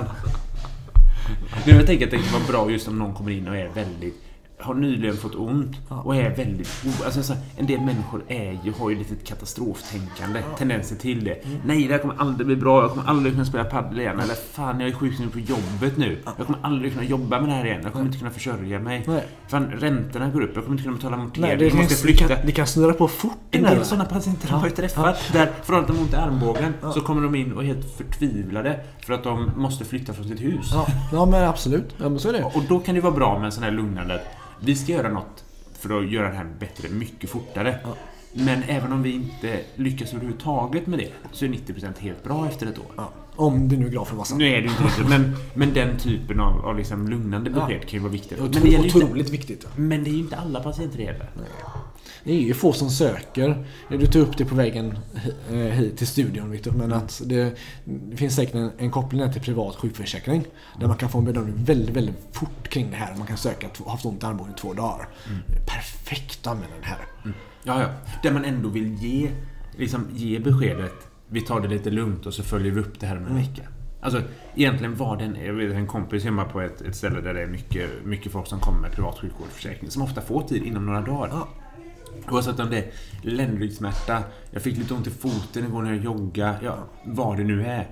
Men 1.66 1.76
jag 1.76 1.86
tänker 1.86 2.04
att 2.04 2.10
det 2.10 2.16
kan 2.16 2.32
vara 2.32 2.52
bra 2.52 2.70
just 2.70 2.88
om 2.88 2.98
någon 2.98 3.14
kommer 3.14 3.30
in 3.30 3.48
och 3.48 3.56
är 3.56 3.68
väldigt 3.68 4.22
har 4.62 4.74
nyligen 4.74 5.16
fått 5.16 5.34
ont 5.34 5.76
och 5.88 6.16
är 6.16 6.36
väldigt... 6.36 6.68
Alltså, 7.04 7.22
så 7.22 7.32
här, 7.32 7.42
en 7.56 7.66
del 7.66 7.80
människor 7.80 8.22
är 8.28 8.58
ju, 8.64 8.72
har 8.72 8.90
ju 8.90 8.98
lite 8.98 9.14
katastroftänkande, 9.14 10.42
tendenser 10.58 10.96
till 10.96 11.24
det. 11.24 11.36
Nej, 11.64 11.86
det 11.86 11.92
här 11.92 12.00
kommer 12.00 12.14
aldrig 12.18 12.46
bli 12.46 12.56
bra. 12.56 12.82
Jag 12.82 12.90
kommer 12.90 13.06
aldrig 13.06 13.34
kunna 13.34 13.44
spela 13.44 13.64
padel 13.64 14.00
igen. 14.00 14.20
Eller 14.20 14.34
fan, 14.34 14.80
jag 14.80 14.88
är 14.88 14.94
sjukskriven 14.94 15.32
på 15.32 15.38
jobbet 15.38 15.96
nu. 15.96 16.18
Jag 16.36 16.46
kommer 16.46 16.58
aldrig 16.62 16.92
kunna 16.92 17.04
jobba 17.04 17.40
med 17.40 17.48
det 17.48 17.54
här 17.54 17.66
igen. 17.66 17.80
Jag 17.82 17.92
kommer 17.92 18.06
inte 18.06 18.18
kunna 18.18 18.30
försörja 18.30 18.78
mig. 18.78 19.04
Nej. 19.06 19.24
Fan, 19.48 19.70
räntorna 19.70 20.28
går 20.28 20.40
upp. 20.40 20.50
Jag 20.54 20.64
kommer 20.64 20.74
inte 20.74 20.84
kunna 20.84 20.96
betala 20.96 21.16
amortering. 21.16 21.48
Nej, 21.48 21.56
det, 21.56 21.64
jag 21.64 21.72
kan, 21.72 21.80
måste 21.80 21.94
det, 21.94 22.00
flytta. 22.00 22.34
kan, 22.34 22.46
det 22.46 22.52
kan 22.52 22.66
snurra 22.66 22.92
på 22.92 23.08
fort 23.08 23.38
En 23.50 23.62
del 23.62 23.84
sådana 23.84 24.04
patienter 24.04 24.48
har 24.48 24.66
jag 24.66 24.76
träffat. 24.76 25.32
Där, 25.32 25.50
från 25.62 25.80
att 25.80 25.86
de 25.86 25.96
har 25.96 26.02
ont 26.02 26.12
i 26.12 26.16
armbågen, 26.16 26.74
så 26.94 27.00
kommer 27.00 27.22
de 27.22 27.34
in 27.34 27.52
och 27.52 27.62
är 27.62 27.66
helt 27.66 27.96
förtvivlade 27.96 28.80
för 29.06 29.12
att 29.12 29.24
de 29.24 29.50
måste 29.56 29.84
flytta 29.84 30.12
från 30.12 30.28
sitt 30.28 30.40
hus. 30.40 30.70
Ja, 30.72 30.86
ja 31.12 31.26
men 31.26 31.48
absolut. 31.48 31.94
Ja, 31.96 32.08
men 32.08 32.18
så 32.18 32.28
är 32.28 32.32
det. 32.32 32.44
Och 32.44 32.62
då 32.68 32.78
kan 32.78 32.94
det 32.94 33.00
vara 33.00 33.12
bra 33.12 33.38
med 33.38 33.46
en 33.46 33.52
sån 33.52 33.62
här 33.62 33.70
lugnande 33.70 34.20
vi 34.60 34.76
ska 34.76 34.92
göra 34.92 35.08
något 35.08 35.44
för 35.72 35.98
att 35.98 36.10
göra 36.10 36.28
det 36.28 36.36
här 36.36 36.46
bättre 36.58 36.88
mycket 36.88 37.30
fortare. 37.30 37.78
Ja. 37.84 37.96
Men 38.32 38.62
även 38.62 38.92
om 38.92 39.02
vi 39.02 39.12
inte 39.12 39.60
lyckas 39.74 40.12
överhuvudtaget 40.12 40.86
med 40.86 40.98
det 40.98 41.12
så 41.32 41.44
är 41.44 41.48
90% 41.48 41.98
helt 41.98 42.24
bra 42.24 42.46
efter 42.46 42.66
ett 42.66 42.78
år. 42.78 42.92
Ja, 42.96 43.12
om 43.36 43.68
det 43.68 43.76
nu 43.76 43.86
är 43.86 43.90
grafen 43.90 44.16
var 44.16 44.24
sann. 44.24 44.38
Nu 44.38 44.48
är 44.48 44.62
det 44.62 44.68
inte 44.68 44.84
riktigt, 44.84 45.08
men, 45.08 45.36
men 45.54 45.74
den 45.74 45.98
typen 45.98 46.40
av, 46.40 46.66
av 46.66 46.76
liksom 46.76 47.08
lugnande 47.08 47.50
besked 47.50 47.80
kan 47.80 47.90
ju 47.90 47.98
vara 47.98 48.12
viktigt. 48.12 48.38
Men 48.38 48.50
det, 48.50 48.58
Otro, 48.58 48.70
gäller 48.70 48.78
ju 48.78 48.84
inte, 48.84 48.98
otroligt 48.98 49.30
viktigt. 49.30 49.66
men 49.76 50.04
det 50.04 50.10
är 50.10 50.12
ju 50.12 50.18
inte 50.18 50.36
alla 50.36 50.60
patienter 50.60 50.98
det 50.98 51.04
gäller. 51.04 51.30
Det 52.24 52.32
är 52.32 52.40
ju 52.40 52.54
få 52.54 52.72
som 52.72 52.90
söker. 52.90 53.64
Du 53.88 54.06
tog 54.06 54.22
upp 54.22 54.38
det 54.38 54.44
på 54.44 54.54
vägen 54.54 54.98
eh, 55.50 55.56
hit 55.56 55.96
till 55.96 56.06
studion 56.06 56.50
Victor. 56.50 56.72
Men 56.72 56.92
att 56.92 57.22
det, 57.24 57.58
det 57.84 58.16
finns 58.16 58.36
säkert 58.36 58.54
en, 58.54 58.70
en 58.78 58.90
koppling 58.90 59.32
till 59.32 59.42
privat 59.42 59.76
sjukförsäkring. 59.76 60.44
Där 60.80 60.86
man 60.86 60.96
kan 60.96 61.08
få 61.08 61.18
en 61.18 61.24
bedömning 61.24 61.64
väldigt, 61.64 61.96
väldigt 61.96 62.16
fort 62.32 62.68
kring 62.68 62.90
det 62.90 62.96
här. 62.96 63.16
Man 63.16 63.26
kan 63.26 63.36
söka 63.36 63.66
att 63.66 63.76
ha 63.76 63.90
haft 63.90 64.04
ont 64.04 64.22
i 64.22 64.26
armbågen 64.26 64.54
i 64.54 64.58
två 64.58 64.72
dagar. 64.72 65.08
Perfekt 65.66 66.46
att 66.46 66.52
använda 66.52 66.74
den 66.74 66.84
här. 66.84 66.98
Ja, 67.62 67.82
ja. 67.82 67.88
Där 68.22 68.32
man 68.32 68.44
ändå 68.44 68.68
vill 68.68 68.94
ge, 68.94 69.30
liksom, 69.76 70.06
ge 70.14 70.38
beskedet 70.38 71.10
vi 71.30 71.40
tar 71.40 71.60
det 71.60 71.68
lite 71.68 71.90
lugnt 71.90 72.26
och 72.26 72.34
så 72.34 72.42
följer 72.42 72.72
vi 72.72 72.80
upp 72.80 73.00
det 73.00 73.06
här 73.06 73.16
om 73.16 73.26
en 73.26 73.36
vecka. 73.36 73.62
Alltså 74.00 74.22
egentligen 74.54 74.96
var 74.96 75.16
den, 75.16 75.36
jag 75.44 75.52
vet 75.52 75.72
en 75.72 75.86
kompis 75.86 76.24
hemma 76.24 76.44
på 76.44 76.60
ett, 76.60 76.80
ett 76.80 76.96
ställe 76.96 77.20
där 77.20 77.34
det 77.34 77.42
är 77.42 77.46
mycket, 77.46 77.90
mycket 78.04 78.32
folk 78.32 78.46
som 78.46 78.60
kommer 78.60 78.80
med 78.80 78.92
privat 78.92 79.18
sjukvårdsförsäkring 79.18 79.90
som 79.90 80.02
ofta 80.02 80.20
får 80.20 80.42
tid 80.42 80.62
inom 80.62 80.86
några 80.86 81.00
dagar. 81.00 81.28
Ja. 81.32 81.48
Oavsett 82.30 82.60
om 82.60 82.70
det 82.70 82.78
är 82.78 82.90
ländryggsmärta, 83.22 84.22
jag 84.50 84.62
fick 84.62 84.76
lite 84.78 84.94
ont 84.94 85.06
i 85.06 85.10
foten 85.10 85.64
igår 85.64 85.82
när 85.82 85.94
jag 85.94 86.04
joggade, 86.04 86.58
ja, 86.62 86.78
vad 87.04 87.36
det 87.36 87.44
nu 87.44 87.66
är. 87.66 87.88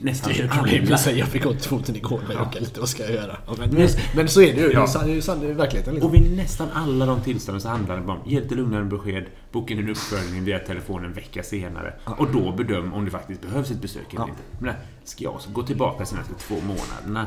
Nästan 0.00 0.32
Det 0.32 0.42
är 0.42 0.48
problemet 0.48 0.92
att 0.92 1.00
säga 1.00 1.16
jag 1.18 1.28
fick 1.28 1.46
ont 1.46 1.64
i 1.64 1.68
foten 1.68 1.96
igår 1.96 2.20
när 2.28 2.34
jag 2.34 2.44
joggade 2.44 2.60
lite. 2.60 2.80
Vad 2.80 2.88
ska 2.88 3.02
jag 3.02 3.12
göra? 3.12 3.36
Men, 3.58 3.70
men, 3.70 3.88
men 4.14 4.28
så 4.28 4.42
är 4.42 4.54
det 4.54 4.60
ju. 4.60 4.72
Ja. 4.72 4.86
det 4.94 5.10
är 5.10 5.14
ju 5.14 5.18
är 5.18 5.54
verkligheten. 5.54 5.94
Liksom. 5.94 6.10
Och 6.10 6.14
vid 6.14 6.36
nästan 6.36 6.68
alla 6.74 7.06
de 7.06 7.20
tillstånden 7.20 7.60
så 7.60 7.68
handlar 7.68 7.96
det 7.96 8.02
bara 8.02 8.18
om 8.18 8.30
ge 8.30 8.40
lite 8.40 8.54
lugnare 8.54 8.84
besked, 8.84 9.24
boka 9.52 9.74
in 9.74 9.80
en 9.80 9.90
uppföljning 9.90 10.44
via 10.44 10.58
telefon 10.58 11.04
en 11.04 11.12
vecka 11.12 11.42
senare 11.42 11.94
och 12.04 12.32
då 12.32 12.52
bedöm 12.52 12.92
om 12.92 13.04
det 13.04 13.10
faktiskt 13.10 13.42
behövs 13.42 13.70
ett 13.70 13.82
besök 13.82 14.14
eller 14.14 14.20
Ja. 14.20 14.28
inte. 14.28 14.42
Men 14.60 14.74
ska 15.04 15.24
jag 15.24 15.40
så 15.40 15.50
gå 15.50 15.62
tillbaka 15.62 15.98
de 15.98 16.06
senaste 16.06 16.34
två 16.34 16.54
månaderna? 16.54 17.26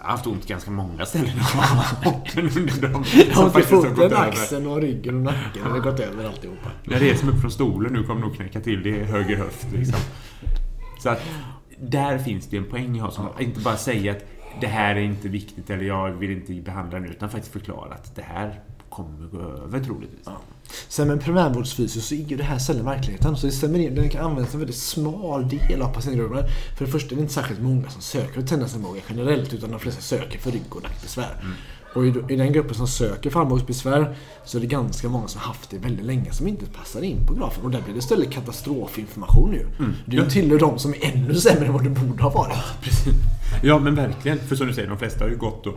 Jag 0.00 0.06
har 0.06 0.10
haft 0.10 0.26
ont 0.26 0.46
ganska 0.46 0.70
många 0.70 1.06
ställen 1.06 1.30
under 2.56 2.88
dem 2.88 3.04
Jag 3.28 3.34
har 3.34 3.60
foten, 3.60 4.02
över. 4.02 4.16
axeln 4.16 4.66
och 4.66 4.80
ryggen 4.80 5.14
och 5.16 5.22
nacken. 5.22 5.62
Det 5.64 5.70
har 5.70 5.78
gått 5.78 6.00
över 6.00 6.24
alltihopa. 6.24 6.70
Jag 6.84 7.02
reser 7.02 7.26
mig 7.26 7.34
upp 7.34 7.40
från 7.40 7.50
stolen 7.50 7.92
nu 7.92 8.02
kommer 8.02 8.20
nog 8.20 8.36
knäcka 8.36 8.60
till 8.60 8.82
det 8.82 9.00
är 9.00 9.04
höger 9.04 9.36
höft 9.36 9.66
liksom. 9.72 9.98
Så 10.98 11.08
att 11.08 11.22
där 11.80 12.18
finns 12.18 12.46
det 12.46 12.56
en 12.56 12.64
poäng 12.64 12.96
jag 12.96 13.04
har 13.04 13.10
som 13.10 13.28
inte 13.38 13.60
bara 13.60 13.76
säga 13.76 14.12
att 14.12 14.24
det 14.60 14.66
här 14.66 14.96
är 14.96 15.00
inte 15.00 15.28
viktigt 15.28 15.70
eller 15.70 15.84
jag 15.84 16.10
vill 16.10 16.30
inte 16.30 16.52
behandla 16.52 16.98
det 16.98 17.04
nu 17.06 17.10
utan 17.12 17.30
faktiskt 17.30 17.52
förklara 17.52 17.94
att 17.94 18.16
det 18.16 18.22
här 18.22 18.60
kommer 18.90 19.26
gå 19.26 19.40
över 19.40 19.80
troligtvis. 19.84 20.20
Ja. 20.24 20.32
Sen 20.88 21.08
med 21.08 21.20
primärvårdsfysio 21.20 22.00
så 22.00 22.14
är 22.14 22.18
ju 22.18 22.36
det 22.36 22.42
här 22.44 22.58
sällan 22.58 22.84
verkligheten. 22.84 23.36
Så 23.36 23.46
det 23.46 23.52
stämmer 23.52 23.78
in. 23.78 23.94
Den 23.94 24.08
kan 24.08 24.24
användas 24.24 24.54
en 24.54 24.60
väldigt 24.60 24.76
smal 24.76 25.48
del 25.48 25.82
av 25.82 25.94
patientgruppen. 25.94 26.44
För 26.78 26.84
det 26.84 26.90
första 26.90 27.10
är 27.12 27.16
det 27.16 27.22
inte 27.22 27.34
särskilt 27.34 27.60
många 27.60 27.90
som 27.90 28.02
söker 28.02 28.42
för 28.46 28.96
generellt 29.08 29.52
utan 29.54 29.70
de 29.70 29.80
flesta 29.80 30.00
söker 30.00 30.38
för 30.38 30.50
rygg 30.50 30.76
och 30.76 30.82
nackbesvär. 30.82 31.44
Och 31.94 32.06
i, 32.06 32.14
i 32.28 32.36
den 32.36 32.52
gruppen 32.52 32.74
som 32.74 32.86
söker 32.88 33.30
för 33.30 33.40
armbågsbesvär 33.40 34.16
så 34.44 34.56
är 34.58 34.60
det 34.60 34.66
ganska 34.66 35.08
många 35.08 35.28
som 35.28 35.40
haft 35.40 35.70
det 35.70 35.78
väldigt 35.78 36.06
länge 36.06 36.32
som 36.32 36.48
inte 36.48 36.66
passar 36.66 37.02
in 37.02 37.26
på 37.26 37.34
grafen. 37.34 37.64
Och 37.64 37.70
där 37.70 37.82
blir 37.82 37.92
det 37.94 37.98
istället 37.98 38.30
katastrofinformation 38.32 39.52
ju. 39.52 39.66
Mm. 39.78 39.92
Du 40.06 40.16
Ja. 40.16 40.30
tillhör 40.30 40.58
de 40.58 40.78
som 40.78 40.94
är 40.94 40.98
ännu 41.14 41.34
sämre 41.34 41.66
än 41.66 41.72
vad 41.72 41.84
du 41.84 41.90
borde 41.90 42.22
ha 42.22 42.30
varit. 42.30 42.56
Precis. 42.82 43.14
Ja 43.62 43.78
men 43.78 43.94
verkligen. 43.94 44.38
För 44.38 44.56
som 44.56 44.66
du 44.66 44.74
säger, 44.74 44.88
de 44.88 44.98
flesta 44.98 45.24
har 45.24 45.28
ju 45.30 45.36
gått 45.36 45.66
och 45.66 45.74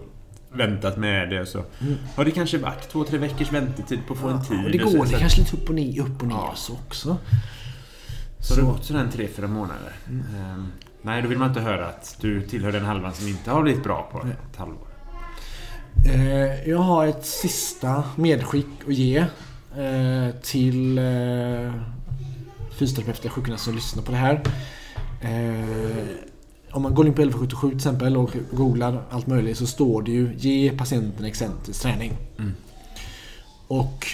väntat 0.55 0.97
med 0.97 1.29
det. 1.29 1.45
Så 1.45 1.63
har 2.15 2.25
det 2.25 2.31
kanske 2.31 2.57
varit 2.57 2.89
två, 2.89 3.03
tre 3.03 3.17
veckors 3.17 3.51
väntetid 3.51 3.99
på 4.07 4.13
att 4.13 4.19
få 4.19 4.27
en 4.27 4.45
tid. 4.45 4.65
Och 4.65 4.71
det 4.71 4.83
och 4.83 4.91
så- 4.91 4.97
går 4.97 5.05
så 5.05 5.11
det 5.11 5.19
kanske 5.19 5.41
lite 5.41 5.57
upp 5.57 5.69
och 5.69 5.75
ner, 5.75 5.99
upp 6.01 6.21
och 6.21 6.27
ner 6.27 6.35
Ja. 6.35 6.53
så 6.55 6.73
också. 6.73 7.17
Så 8.39 8.53
har 8.53 8.61
det 8.61 8.67
gått 8.67 8.85
sådär 8.85 9.07
tre, 9.13 9.27
fyra 9.27 9.47
månader. 9.47 9.91
Mm. 10.09 10.25
Ehm, 10.35 10.67
nej, 11.01 11.21
då 11.21 11.27
vill 11.27 11.37
man 11.37 11.47
inte 11.49 11.61
höra 11.61 11.87
att 11.87 12.17
du 12.21 12.41
tillhör 12.47 12.71
den 12.71 12.85
halvan 12.85 13.13
som 13.13 13.27
inte 13.27 13.51
har 13.51 13.61
blivit 13.63 13.83
bra 13.83 14.09
på 14.11 14.23
Nej. 14.23 14.35
ett 14.51 14.57
halvår. 14.57 14.87
Eh, 16.05 16.69
jag 16.69 16.77
har 16.77 17.07
ett 17.07 17.25
sista 17.25 18.03
medskick 18.15 18.67
att 18.87 18.93
ge 18.93 19.17
eh, 19.77 20.29
till 20.41 20.97
eh, 20.97 21.73
fysioterapeuter 22.79 23.25
och 23.29 23.31
sjukgymnaster 23.33 23.65
som 23.65 23.75
lyssnar 23.75 24.03
på 24.03 24.11
det 24.11 24.17
här. 24.17 24.41
Eh, 25.21 26.05
om 26.73 26.81
man 26.81 26.95
går 26.95 27.07
in 27.07 27.13
på 27.13 27.21
1177 27.21 27.69
till 27.69 27.77
exempel 27.77 28.17
och 28.17 28.36
googlar 28.51 29.03
allt 29.09 29.27
möjligt 29.27 29.57
så 29.57 29.67
står 29.67 30.01
det 30.01 30.12
ju 30.12 30.36
ge 30.38 30.77
patienten 30.77 31.25
excentrisk 31.25 31.81
träning. 31.81 32.17
Mm. 32.39 32.53
Och 33.67 34.07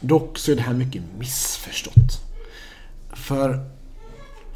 dock 0.00 0.38
så 0.38 0.52
är 0.52 0.56
det 0.56 0.62
här 0.62 0.74
mycket 0.74 1.02
missförstått. 1.18 2.20
För 3.12 3.70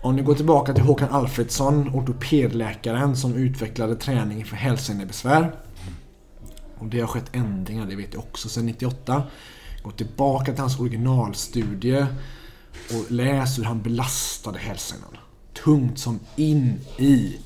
om 0.01 0.17
ni 0.17 0.23
går 0.23 0.35
tillbaka 0.35 0.75
till 0.75 0.83
Håkan 0.83 1.09
Alfredsson, 1.09 1.91
ortopedläkaren 1.95 3.17
som 3.17 3.35
utvecklade 3.35 3.97
träning 3.97 4.45
för 4.45 4.57
hälsenebesvär. 4.57 5.53
Och 6.79 6.87
det 6.87 7.01
har 7.01 7.07
skett 7.07 7.31
ändringar, 7.33 7.87
det 7.87 7.97
vet 7.97 8.15
jag 8.15 8.23
också, 8.23 8.49
sedan 8.49 8.67
98. 8.67 9.23
Gå 9.83 9.91
tillbaka 9.91 10.53
till 10.53 10.61
hans 10.61 10.81
originalstudie 10.81 12.07
och 12.91 13.11
läs 13.11 13.59
hur 13.59 13.65
han 13.65 13.83
belastade 13.83 14.59
hälsenan. 14.59 15.17
Tungt 15.55 15.99
som 15.99 16.21
in 16.37 16.81
i 16.99 17.37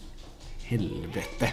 helvete. 0.62 1.52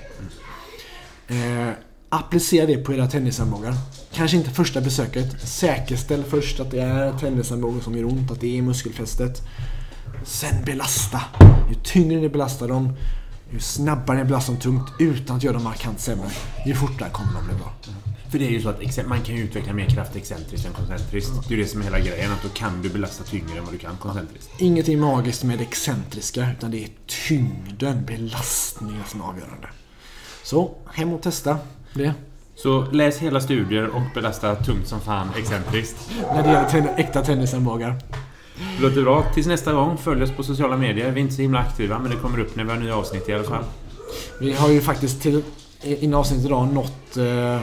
Eh, 1.27 1.69
applicera 2.09 2.65
det 2.65 2.77
på 2.77 2.93
era 2.93 3.07
tennisarmbågar. 3.07 3.73
Kanske 4.13 4.37
inte 4.37 4.49
första 4.49 4.81
besöket. 4.81 5.41
Säkerställ 5.41 6.23
först 6.23 6.59
att 6.59 6.71
det 6.71 6.81
är 6.81 7.17
tennisarmbågen 7.17 7.81
som 7.81 7.97
gör 7.97 8.05
ont, 8.05 8.31
att 8.31 8.41
det 8.41 8.57
är 8.57 8.61
muskelfästet. 8.61 9.41
Sen 10.25 10.65
belasta. 10.65 11.21
Ju 11.69 11.75
tyngre 11.83 12.21
ni 12.21 12.29
belastar 12.29 12.67
dem, 12.67 12.93
ju 13.51 13.59
snabbare 13.59 14.17
ni 14.17 14.23
belastar 14.23 14.53
dem 14.53 14.61
tungt 14.61 14.91
utan 14.99 15.37
att 15.37 15.43
göra 15.43 15.53
dem 15.53 15.63
markant 15.63 15.99
sämre, 15.99 16.29
ju 16.65 16.75
fortare 16.75 17.09
kommer 17.09 17.33
de 17.33 17.45
bli 17.45 17.55
bra. 17.55 17.73
För 18.35 18.39
det 18.39 18.45
är 18.47 18.51
ju 18.51 18.61
så 18.61 18.69
att 18.69 19.07
man 19.07 19.21
kan 19.21 19.35
ju 19.35 19.43
utveckla 19.43 19.73
mer 19.73 19.89
kraft 19.89 20.15
excentriskt 20.15 20.67
än 20.67 20.73
koncentriskt. 20.73 21.31
Det 21.47 21.53
är 21.53 21.57
ju 21.57 21.63
det 21.63 21.69
som 21.69 21.81
är 21.81 21.83
hela 21.85 21.99
grejen, 21.99 22.31
att 22.31 22.43
då 22.43 22.49
kan 22.49 22.81
du 22.81 22.89
belasta 22.89 23.23
tyngre 23.23 23.57
än 23.57 23.63
vad 23.63 23.73
du 23.73 23.77
kan 23.77 23.97
koncentriskt. 23.97 24.49
Ingenting 24.57 24.99
magiskt 24.99 25.43
med 25.43 25.57
det 25.57 25.63
excentriska, 25.63 26.47
utan 26.57 26.71
det 26.71 26.83
är 26.83 26.89
tyngden, 27.27 28.05
belastningen 28.05 29.03
som 29.07 29.21
är 29.21 29.25
avgörande. 29.25 29.67
Så, 30.43 30.71
hem 30.93 31.13
och 31.13 31.21
testa 31.21 31.57
det. 31.93 32.13
Så 32.55 32.91
läs 32.91 33.17
hela 33.17 33.41
studier 33.41 33.87
och 33.87 34.01
belasta 34.13 34.55
tungt 34.55 34.87
som 34.87 35.01
fan 35.01 35.27
excentriskt. 35.37 36.11
När 36.33 36.43
det 36.43 36.49
gäller 36.49 36.69
ten- 36.69 36.95
äkta 36.97 37.21
tennisarmbågar. 37.23 37.95
Det 38.77 38.83
låter 38.83 39.01
bra. 39.01 39.25
Tills 39.33 39.47
nästa 39.47 39.73
gång, 39.73 39.97
följ 39.97 40.23
oss 40.23 40.31
på 40.31 40.43
sociala 40.43 40.77
medier. 40.77 41.11
Vi 41.11 41.19
är 41.19 41.23
inte 41.23 41.35
så 41.35 41.41
himla 41.41 41.59
aktiva, 41.59 41.99
men 41.99 42.11
det 42.11 42.17
kommer 42.17 42.39
upp 42.39 42.55
när 42.55 42.63
vi 42.63 42.69
har 42.69 42.77
nya 42.77 42.95
avsnitt 42.95 43.29
i 43.29 43.33
alla 43.33 43.43
fall. 43.43 43.63
Vi 44.39 44.53
har 44.53 44.69
ju 44.69 44.81
faktiskt 44.81 45.21
till 45.21 45.43
innan 45.83 46.19
avsnittet 46.19 46.45
idag 46.45 46.73
nått 46.73 47.17
eh, 47.17 47.59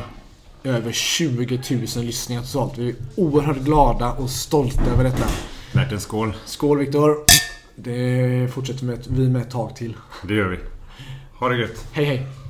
över 0.65 0.93
20 0.93 1.61
000 1.97 2.05
lyssningar 2.05 2.43
totalt. 2.43 2.79
Vi 2.79 2.89
är 2.89 2.95
oerhört 3.17 3.59
glada 3.59 4.13
och 4.13 4.31
stolta 4.31 4.85
över 4.85 5.05
detta. 5.05 5.25
Värt 5.73 5.93
en 5.93 6.01
skål. 6.01 6.35
Skål 6.45 6.79
Viktor! 6.79 7.17
Det 7.77 8.53
fortsätter 8.55 8.99
vi 9.09 9.29
med 9.29 9.43
ett 9.43 9.51
tag 9.51 9.77
till. 9.77 9.97
Det 10.29 10.35
gör 10.35 10.49
vi. 10.49 10.59
Ha 11.39 11.49
det 11.49 11.57
gött. 11.57 11.87
Hej 11.93 12.05
hej! 12.05 12.42